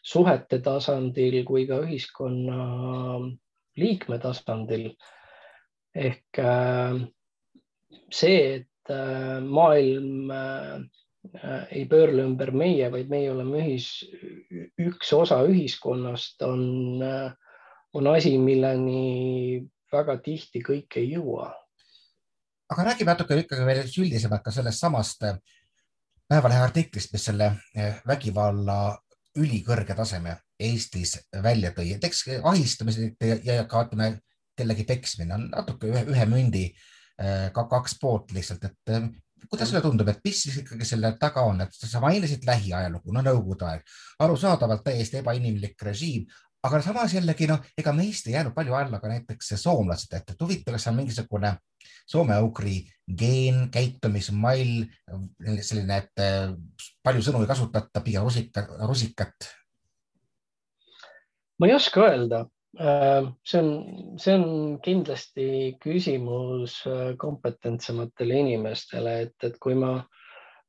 suhete 0.01 0.59
tasandil 0.65 1.43
kui 1.45 1.67
ka 1.69 1.81
ühiskonna 1.85 2.59
liikme 3.77 4.19
tasandil. 4.19 4.91
ehk 5.95 6.39
äh, 6.39 7.01
see, 8.11 8.35
et 8.55 8.89
äh, 8.89 9.41
maailm 9.43 10.31
äh, 10.31 10.79
ei 11.69 11.83
pöörle 11.85 12.23
ümber 12.23 12.53
meie, 12.55 12.87
vaid 12.91 13.09
meie 13.11 13.31
oleme 13.31 13.59
ühis, 13.59 13.89
üks 14.79 15.11
osa 15.13 15.41
ühiskonnast, 15.45 16.39
on, 16.47 17.03
on 17.93 18.07
asi, 18.09 18.37
milleni 18.41 19.67
väga 19.91 20.15
tihti 20.23 20.63
kõik 20.63 20.97
ei 20.97 21.11
jõua. 21.11 21.51
aga 22.71 22.87
räägime 22.87 23.11
natuke 23.11 23.37
ikkagi 23.43 23.67
veel 23.67 23.83
üldisemalt 23.83 24.47
ka 24.47 24.55
sellest 24.55 24.79
samast 24.79 25.27
Päevalehe 26.31 26.63
artiklist, 26.63 27.11
mis 27.11 27.25
selle 27.27 27.49
vägivalla 28.07 28.95
ülikõrge 29.39 29.95
taseme 29.95 30.35
Eestis 30.59 31.15
välja 31.43 31.71
tõi, 31.75 31.93
et 31.95 32.03
eks 32.03 32.25
ahistamised 32.43 33.23
ja, 33.23 33.37
ja 33.45 33.65
ka 33.69 33.85
ütleme 33.87 34.13
kellegi 34.57 34.85
peksmine 34.87 35.35
on 35.35 35.49
natuke 35.51 35.89
ühe, 35.89 36.03
ühe 36.11 36.27
mündi 36.29 36.65
äh, 36.67 37.49
ka 37.55 37.65
kaks 37.71 37.97
poolt 38.01 38.33
lihtsalt, 38.35 38.67
et 38.67 38.93
äh, 38.93 39.07
kuidas 39.49 39.71
sulle 39.71 39.81
tundub, 39.83 40.09
et 40.11 40.21
mis 40.25 40.43
siis 40.45 40.61
ikkagi 40.61 40.85
selle 40.87 41.13
taga 41.21 41.45
on, 41.47 41.63
et 41.65 41.75
sa 41.75 42.01
mainisid 42.03 42.45
lähiajalugu, 42.47 43.13
no 43.15 43.23
nõukogude 43.25 43.67
aeg, 43.69 43.97
arusaadavalt 44.21 44.83
täiesti 44.85 45.21
ebainimlik 45.21 45.81
režiim, 45.87 46.27
aga 46.67 46.81
samas 46.85 47.15
jällegi 47.15 47.47
noh, 47.49 47.61
ega 47.77 47.93
meist 47.95 48.27
ei 48.29 48.35
jäänud 48.35 48.53
palju 48.53 48.75
alla 48.77 48.99
ka 49.01 49.09
näiteks 49.09 49.55
soomlased, 49.63 50.13
et, 50.13 50.33
et 50.33 50.43
huvitav, 50.45 50.77
kas 50.77 50.89
on 50.91 50.99
mingisugune 50.99 51.55
soome-ugri 52.11 52.81
geen, 53.17 53.63
käitumismall, 53.73 54.83
selline, 55.63 56.03
et 56.03 56.21
äh, 56.21 56.51
palju 57.03 57.25
sõnu 57.25 57.43
ei 57.43 57.49
kasutata, 57.49 58.03
pigem 58.05 58.25
rusika, 58.27 58.65
rusikat? 58.87 59.51
ma 61.59 61.69
ei 61.69 61.75
oska 61.77 62.07
öelda. 62.07 62.45
Äh, 62.79 63.27
see 63.45 63.59
on, 63.59 63.71
see 64.21 64.33
on 64.37 64.45
kindlasti 64.81 65.47
küsimus 65.83 66.79
äh, 66.87 67.11
kompetentsematele 67.19 68.39
inimestele, 68.45 69.17
et, 69.27 69.35
et 69.43 69.57
kui 69.61 69.75
ma 69.77 69.97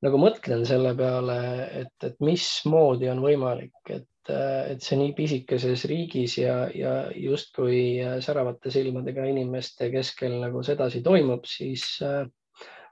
nagu 0.02 0.18
mõtlen 0.18 0.66
selle 0.66 0.96
peale, 0.98 1.38
et, 1.84 1.94
et 2.04 2.18
mismoodi 2.20 3.08
on 3.12 3.22
võimalik, 3.22 3.78
et 3.88 4.08
et 4.30 4.82
see 4.84 4.98
nii 5.00 5.14
pisikeses 5.18 5.84
riigis 5.90 6.36
ja, 6.38 6.68
ja 6.70 6.92
justkui 7.18 7.98
säravate 8.22 8.70
silmadega 8.70 9.24
inimeste 9.26 9.88
keskel 9.90 10.36
nagu 10.38 10.62
sedasi 10.62 11.02
toimub, 11.02 11.46
siis 11.48 11.96
äh, 12.06 12.22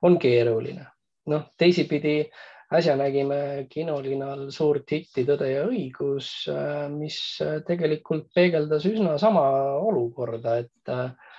on 0.02 0.18
keeruline. 0.18 0.86
noh, 1.30 1.44
teisipidi 1.58 2.24
äsja 2.70 2.94
nägime 2.98 3.66
kinolinal 3.70 4.46
suurt 4.54 4.90
hitti 4.94 5.24
Tõde 5.26 5.50
ja 5.50 5.66
õigus, 5.66 6.30
äh, 6.50 6.86
mis 6.92 7.18
tegelikult 7.66 8.30
peegeldas 8.34 8.86
üsna 8.90 9.16
sama 9.18 9.44
olukorda, 9.82 10.58
et, 10.64 10.92
äh, 10.92 11.38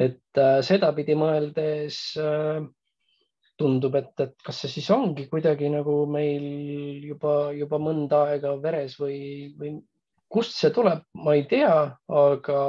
et 0.00 0.42
sedapidi 0.64 1.16
mõeldes 1.18 2.00
tundub, 3.60 3.96
et, 3.98 4.12
et 4.24 4.34
kas 4.44 4.62
see 4.62 4.72
siis 4.78 4.88
ongi 4.94 5.26
kuidagi 5.28 5.68
nagu 5.68 6.02
meil 6.08 7.04
juba, 7.04 7.52
juba 7.52 7.80
mõnda 7.82 8.24
aega 8.30 8.54
veres 8.62 8.96
või, 9.00 9.18
või 9.60 9.74
kust 10.30 10.56
see 10.56 10.70
tuleb, 10.74 11.02
ma 11.20 11.34
ei 11.36 11.44
tea, 11.50 11.74
aga 12.22 12.60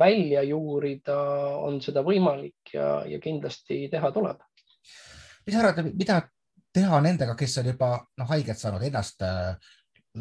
välja 0.00 0.42
juurida 0.48 1.18
on 1.60 1.78
seda 1.84 2.02
võimalik 2.06 2.74
ja, 2.74 3.02
ja 3.06 3.20
kindlasti 3.22 3.84
teha 3.92 4.10
tuleb. 4.14 4.40
mis 5.46 5.54
sa 5.54 5.62
arvad, 5.62 5.92
mida 5.94 6.22
teha 6.76 7.00
nendega, 7.04 7.34
kes 7.38 7.58
on 7.62 7.72
juba 7.72 7.90
noh, 8.20 8.28
haiget 8.30 8.60
saanud, 8.60 8.84
ennast 8.86 9.24
äh, 9.24 9.72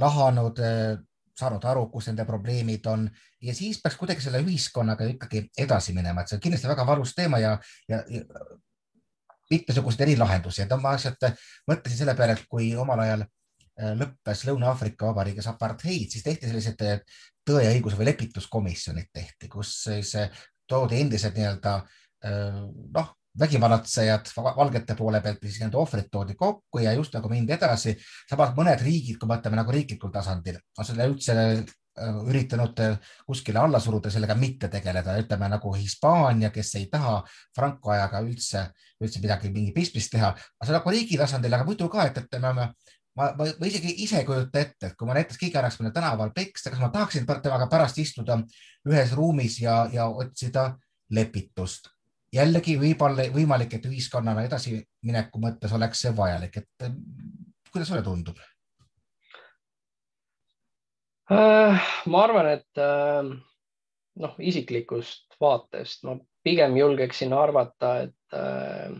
lahanud 0.02 0.60
äh,, 0.64 0.96
saanud 1.36 1.66
aru, 1.68 1.88
kus 1.92 2.08
nende 2.08 2.24
probleemid 2.28 2.86
on. 2.88 3.10
Ja 3.44 3.54
siis 3.56 3.82
peaks 3.84 3.98
kuidagi 4.00 4.24
selle 4.24 4.40
ühiskonnaga 4.44 5.08
ikkagi 5.12 5.44
edasi 5.60 5.94
minema, 5.96 6.24
et 6.24 6.32
see 6.32 6.38
on 6.40 6.44
kindlasti 6.46 6.70
väga 6.72 6.86
valus 6.88 7.12
teema 7.18 7.42
ja, 7.44 7.58
ja, 7.92 8.00
ja 8.10 8.24
mitmesuguseid 9.52 10.06
erilahendusi, 10.08 10.64
et 10.64 10.72
ma 10.82 10.96
lihtsalt 10.96 11.28
mõtlesin 11.70 12.00
selle 12.00 12.16
peale, 12.18 12.38
et 12.38 12.48
kui 12.50 12.72
omal 12.80 13.04
ajal 13.04 13.26
lõppes 14.00 14.46
Lõuna-Aafrika 14.48 15.10
Vabariigis 15.10 15.52
apartheid, 15.52 16.08
siis 16.10 16.24
tehti 16.24 16.48
sellised 16.48 16.80
tõe 17.46 17.66
ja 17.66 17.74
õiguse 17.76 18.00
või 18.00 18.08
lepituskomisjonid 18.10 19.12
tehti, 19.14 19.52
kus 19.52 19.74
siis 19.84 20.16
toodi 20.66 21.04
endised 21.04 21.36
nii-öelda 21.36 21.76
noh, 22.96 23.12
vägivallatsejad 23.40 24.30
valgete 24.36 24.96
poole 24.96 25.22
pealt 25.22 25.42
või 25.42 25.50
siis 25.50 25.62
nii-öelda 25.62 25.80
ohvrid 25.82 26.12
toodi 26.12 26.36
kokku 26.40 26.84
ja 26.84 26.94
just 26.96 27.14
nagu 27.14 27.30
mindi 27.30 27.54
edasi. 27.54 27.96
samas 28.30 28.54
mõned 28.58 28.84
riigid, 28.84 29.18
kui 29.20 29.30
mõtleme 29.30 29.60
nagu 29.60 29.72
riiklikul 29.72 30.14
tasandil, 30.14 30.60
on 30.78 30.88
selle 30.88 31.10
üldse 31.12 31.36
üritanud 32.28 32.80
kuskile 33.26 33.60
alla 33.60 33.80
suruda, 33.80 34.10
sellega 34.12 34.36
mitte 34.36 34.68
tegeleda, 34.68 35.16
ütleme 35.20 35.48
nagu 35.50 35.72
Hispaania, 35.74 36.50
kes 36.52 36.74
ei 36.76 36.90
taha 36.92 37.22
Franco 37.56 37.94
ajaga 37.94 38.20
üldse, 38.26 38.66
üldse 39.00 39.22
midagi, 39.24 39.52
mingi 39.54 39.72
pistmist 39.76 40.12
teha, 40.12 40.34
aga 40.36 40.68
see 40.68 40.76
nagu 40.76 40.92
riigi 40.92 41.20
tasandil, 41.20 41.56
aga 41.56 41.68
muidu 41.68 41.88
ka, 41.92 42.10
et, 42.10 42.20
et 42.20 42.36
me 42.40 42.50
oleme 42.52 42.68
ma, 43.16 43.32
ma, 43.38 43.48
ma 43.48 43.70
isegi 43.70 43.96
ise 44.04 44.20
ei 44.20 44.28
kujuta 44.28 44.60
ette, 44.60 44.92
et 44.92 45.00
kui 45.00 45.08
ma 45.08 45.16
näiteks 45.16 45.40
keegi 45.40 45.60
annaks 45.60 45.80
mulle 45.80 45.94
tänaval 45.96 46.34
peksta, 46.36 46.74
kas 46.74 46.84
ma 46.84 46.92
tahaksin 46.94 47.28
temaga 47.32 47.70
pärast 47.72 48.00
istuda 48.04 48.42
ühes 48.90 49.16
ruumis 49.16 49.60
ja, 49.64 49.86
ja 49.94 50.10
otsida 50.12 50.74
lepitust. 51.16 51.95
Jällegi 52.36 52.76
võib-olla 52.80 53.30
võimalik, 53.34 53.78
et 53.78 53.88
ühiskonnana 53.90 54.46
edasimineku 54.48 55.42
mõttes 55.42 55.74
oleks 55.76 56.04
see 56.06 56.14
vajalik, 56.16 56.62
et 56.62 56.90
kuidas 57.72 57.90
sulle 57.92 58.04
tundub? 58.06 58.40
Äh, 61.32 61.90
ma 62.06 62.24
arvan, 62.28 62.52
et 62.60 62.82
äh, 62.82 63.32
noh, 64.22 64.36
isiklikust 64.40 65.40
vaatest 65.42 66.06
ma 66.06 66.20
pigem 66.46 66.78
julgeksin 66.78 67.34
arvata, 67.34 67.98
et 68.06 68.38
äh, 68.38 68.94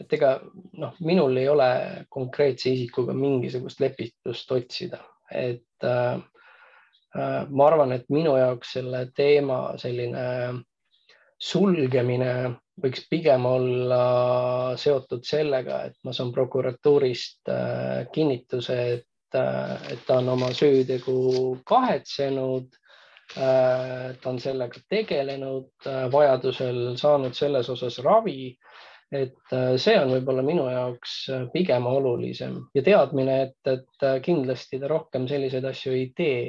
et 0.00 0.14
ega 0.16 0.32
noh, 0.80 0.96
minul 1.04 1.36
ei 1.36 1.48
ole 1.52 1.70
konkreetse 2.08 2.72
isikuga 2.72 3.12
mingisugust 3.12 3.82
lepitust 3.84 4.52
otsida, 4.56 5.02
et 5.30 5.86
äh, 5.86 6.16
ma 7.50 7.66
arvan, 7.66 7.92
et 7.92 8.08
minu 8.08 8.36
jaoks 8.38 8.74
selle 8.78 9.04
teema 9.14 9.60
selline 9.82 10.24
sulgemine 11.40 12.32
võiks 12.82 13.06
pigem 13.10 13.46
olla 13.46 14.02
seotud 14.80 15.24
sellega, 15.26 15.84
et 15.90 15.96
ma 16.04 16.14
saan 16.16 16.32
prokuratuurist 16.34 17.50
äh, 17.52 18.04
kinnituse, 18.12 18.78
et 18.96 19.38
äh,, 19.38 19.74
et 19.92 20.04
ta 20.06 20.20
on 20.20 20.32
oma 20.36 20.52
süütegu 20.56 21.60
kahetsenud 21.66 22.68
äh,. 23.36 24.16
ta 24.20 24.30
on 24.30 24.40
sellega 24.42 24.82
tegelenud, 24.90 25.70
vajadusel 26.12 26.96
saanud 26.98 27.36
selles 27.38 27.70
osas 27.70 28.00
ravi 28.04 28.54
et 29.10 29.54
see 29.82 29.96
on 29.98 30.12
võib-olla 30.14 30.42
minu 30.46 30.68
jaoks 30.70 31.14
pigem 31.52 31.86
olulisem 31.90 32.60
ja 32.78 32.82
teadmine, 32.86 33.36
et, 33.48 33.70
et 33.72 34.04
kindlasti 34.22 34.78
ta 34.78 34.90
rohkem 34.90 35.26
selliseid 35.30 35.66
asju 35.66 35.94
ei 35.98 36.12
tee. 36.16 36.42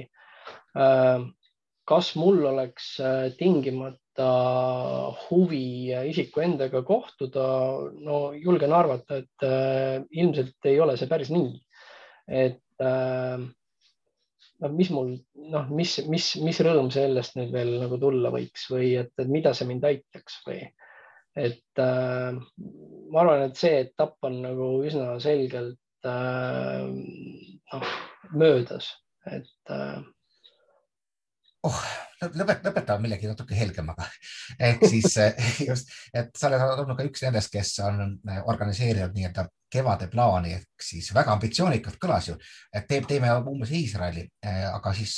kas 1.92 2.12
mul 2.22 2.46
oleks 2.52 2.94
tingimata 3.40 4.01
huvi 4.20 5.94
isiku 6.10 6.44
endaga 6.44 6.82
kohtuda? 6.84 7.46
no 8.04 8.20
julgen 8.36 8.74
arvata, 8.76 9.22
et 9.22 10.12
ilmselt 10.12 10.70
ei 10.70 10.80
ole 10.84 10.98
see 11.00 11.08
päris 11.12 11.32
nii. 11.32 11.56
et 12.28 12.84
no 14.62 14.70
mis 14.76 14.92
mul, 14.94 15.16
noh, 15.54 15.72
mis, 15.74 15.96
mis, 16.12 16.36
mis 16.44 16.60
rõõm 16.66 16.92
sellest 16.94 17.40
nüüd 17.40 17.54
veel 17.56 17.78
nagu 17.82 17.98
tulla 18.02 18.30
võiks 18.34 18.68
või 18.74 18.94
et, 19.00 19.14
et 19.18 19.32
mida 19.32 19.56
see 19.58 19.70
mind 19.70 19.88
aitaks 19.90 20.42
või 20.46 20.62
et 21.36 21.80
äh, 21.80 22.36
ma 23.12 23.24
arvan, 23.24 23.46
et 23.48 23.60
see 23.60 23.82
etapp 23.86 24.28
on 24.28 24.42
nagu 24.44 24.72
üsna 24.88 25.16
selgelt 25.24 26.08
äh, 26.08 26.88
noh, 27.72 27.94
möödas, 28.36 28.92
et 29.32 29.72
äh, 29.72 30.02
oh, 31.68 31.84
lõpetame 32.22 33.02
millegi 33.06 33.30
natuke 33.30 33.56
helgemaga. 33.58 34.06
ehk 34.60 34.86
siis 34.90 35.18
just, 35.70 35.92
et 36.14 36.30
sa 36.38 36.50
oled 36.50 36.66
olnud 36.84 36.98
ka 36.98 37.08
üks 37.08 37.26
nendest, 37.26 37.52
kes 37.54 37.74
on 37.86 38.20
organiseerinud 38.46 39.16
nii-öelda 39.16 39.48
kevade 39.72 40.08
plaani 40.12 40.56
ehk 40.58 40.84
siis 40.84 41.12
väga 41.16 41.36
ambitsioonikalt 41.38 42.00
kõlas 42.02 42.32
ju, 42.32 42.38
et 42.74 42.88
teeb, 42.88 43.08
teeme 43.08 43.32
umbes 43.40 43.72
Iisraeli, 43.72 44.28
aga 44.72 44.94
siis 44.98 45.18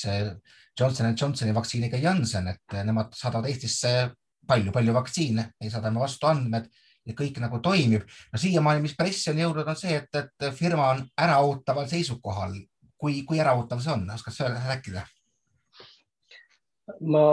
Johnson 0.79 1.15
Johnsoni 1.19 1.53
vaktsiiniga 1.55 1.97
Janssen, 2.01 2.47
et 2.53 2.77
nemad 2.85 3.13
saadavad 3.17 3.49
Eestisse 3.49 4.11
palju-palju 4.47 4.93
vaktsiine, 4.93 5.49
me 5.59 5.71
saadame 5.71 6.01
vastu 6.03 6.27
andmed 6.27 6.69
ja 7.07 7.15
kõik 7.17 7.39
nagu 7.43 7.59
toimib. 7.63 8.05
no 8.31 8.39
siiamaani, 8.39 8.83
mis 8.83 8.95
pressi 8.95 9.31
on 9.31 9.41
jõudnud, 9.41 9.67
on 9.67 9.79
see, 9.79 9.97
et, 9.99 10.19
et 10.19 10.47
firma 10.55 10.89
on 10.93 11.03
äraootaval 11.19 11.89
seisukohal. 11.91 12.55
kui, 12.97 13.23
kui 13.27 13.39
äraootav 13.43 13.81
see 13.83 13.91
on, 13.91 14.05
oskad 14.15 14.33
sa 14.33 14.47
rääkida? 14.53 15.03
Ma 17.07 17.25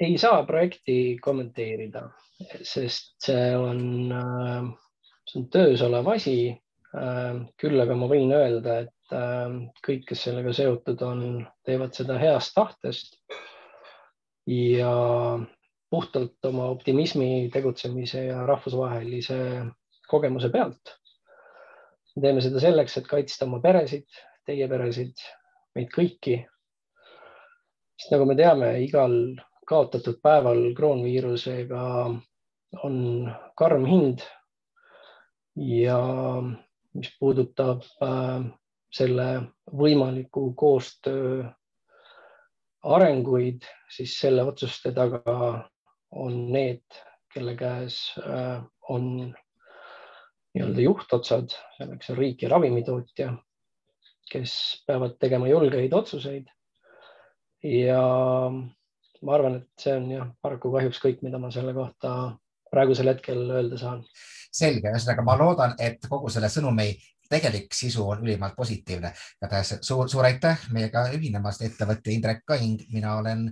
ei 0.00 0.18
saa 0.18 0.42
projekti 0.46 1.16
kommenteerida, 1.22 2.06
sest 2.62 3.14
see 3.22 3.52
on, 3.56 4.10
see 5.28 5.40
on 5.40 5.48
töös 5.52 5.84
olev 5.86 6.12
asi. 6.16 6.36
küll 7.56 7.80
aga 7.80 7.94
ma 7.96 8.04
võin 8.10 8.34
öelda, 8.36 8.82
et 8.84 9.12
kõik, 9.86 10.02
kes 10.10 10.26
sellega 10.26 10.52
seotud 10.52 11.00
on, 11.06 11.22
teevad 11.64 11.96
seda 11.96 12.18
heast 12.20 12.52
tahtest. 12.56 13.16
ja 14.46 14.92
puhtalt 15.92 16.44
oma 16.48 16.66
optimismi, 16.72 17.50
tegutsemise 17.52 18.24
ja 18.24 18.46
rahvusvahelise 18.48 19.38
kogemuse 20.08 20.48
pealt. 20.48 20.96
me 22.16 22.22
teeme 22.26 22.40
seda 22.44 22.60
selleks, 22.60 22.96
et 23.00 23.06
kaitsta 23.08 23.46
oma 23.46 23.60
peresid, 23.64 24.04
teie 24.48 24.68
peresid, 24.68 25.20
meid 25.76 25.88
kõiki. 25.94 26.42
Sest 27.98 28.14
nagu 28.14 28.26
me 28.28 28.36
teame, 28.38 28.74
igal 28.84 29.16
kaotatud 29.68 30.18
päeval 30.22 30.72
kroonviirusega 30.76 31.82
on 32.84 32.96
karm 33.56 33.86
hind. 33.86 34.24
ja 35.56 35.98
mis 36.96 37.10
puudutab 37.20 37.82
äh, 38.00 38.44
selle 38.92 39.26
võimaliku 39.68 40.46
koostöö 40.56 41.42
arenguid, 42.82 43.66
siis 43.92 44.14
selle 44.20 44.44
otsuste 44.48 44.94
taga 44.96 45.36
on 46.10 46.38
need, 46.52 46.84
kelle 47.32 47.54
käes 47.56 47.98
äh, 48.20 48.64
on 48.88 49.06
nii-öelda 50.52 50.84
juhtotsad, 50.84 51.54
selleks 51.76 52.10
on 52.12 52.18
riik 52.18 52.42
ja 52.44 52.50
ravimitootja, 52.52 53.30
kes 54.32 54.56
peavad 54.86 55.16
tegema 55.20 55.48
julgeid 55.48 55.94
otsuseid. 55.96 56.50
Ja 57.62 58.02
ma 59.22 59.34
arvan, 59.36 59.60
et 59.60 59.84
see 59.84 59.94
on 59.96 60.10
jah, 60.10 60.28
paraku 60.42 60.72
kahjuks 60.74 61.00
kõik, 61.02 61.22
mida 61.26 61.38
ma 61.42 61.50
selle 61.54 61.74
kohta 61.76 62.12
praegusel 62.72 63.12
hetkel 63.12 63.42
öelda 63.50 63.78
saan. 63.78 64.04
selge, 64.52 64.90
ühesõnaga 64.90 65.24
ma 65.24 65.36
loodan, 65.40 65.74
et 65.80 66.02
kogu 66.08 66.30
selle 66.32 66.50
sõnumi 66.52 66.90
tegelik 67.32 67.72
sisu 67.74 68.04
on 68.10 68.24
ülimalt 68.26 68.56
positiivne. 68.56 69.12
igatahes 69.40 69.78
suur, 69.80 70.08
suur 70.08 70.28
aitäh 70.28 70.66
meiega 70.72 71.06
ühinemast, 71.16 71.64
ettevõtja 71.64 72.12
Indrek 72.12 72.44
Kaing, 72.46 72.84
mina 72.92 73.16
olen 73.16 73.48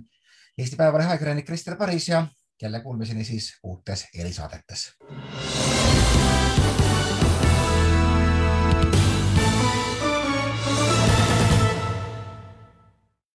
Eesti 0.57 0.77
Päevalehe 0.77 1.15
ajakirjanik 1.15 1.47
Krister 1.47 1.77
Paris 1.77 2.09
ja 2.09 2.27
jälle 2.61 2.81
kuulmiseni 2.81 3.23
siis 3.23 3.53
uutes 3.63 4.07
erisaadetes. 4.13 4.91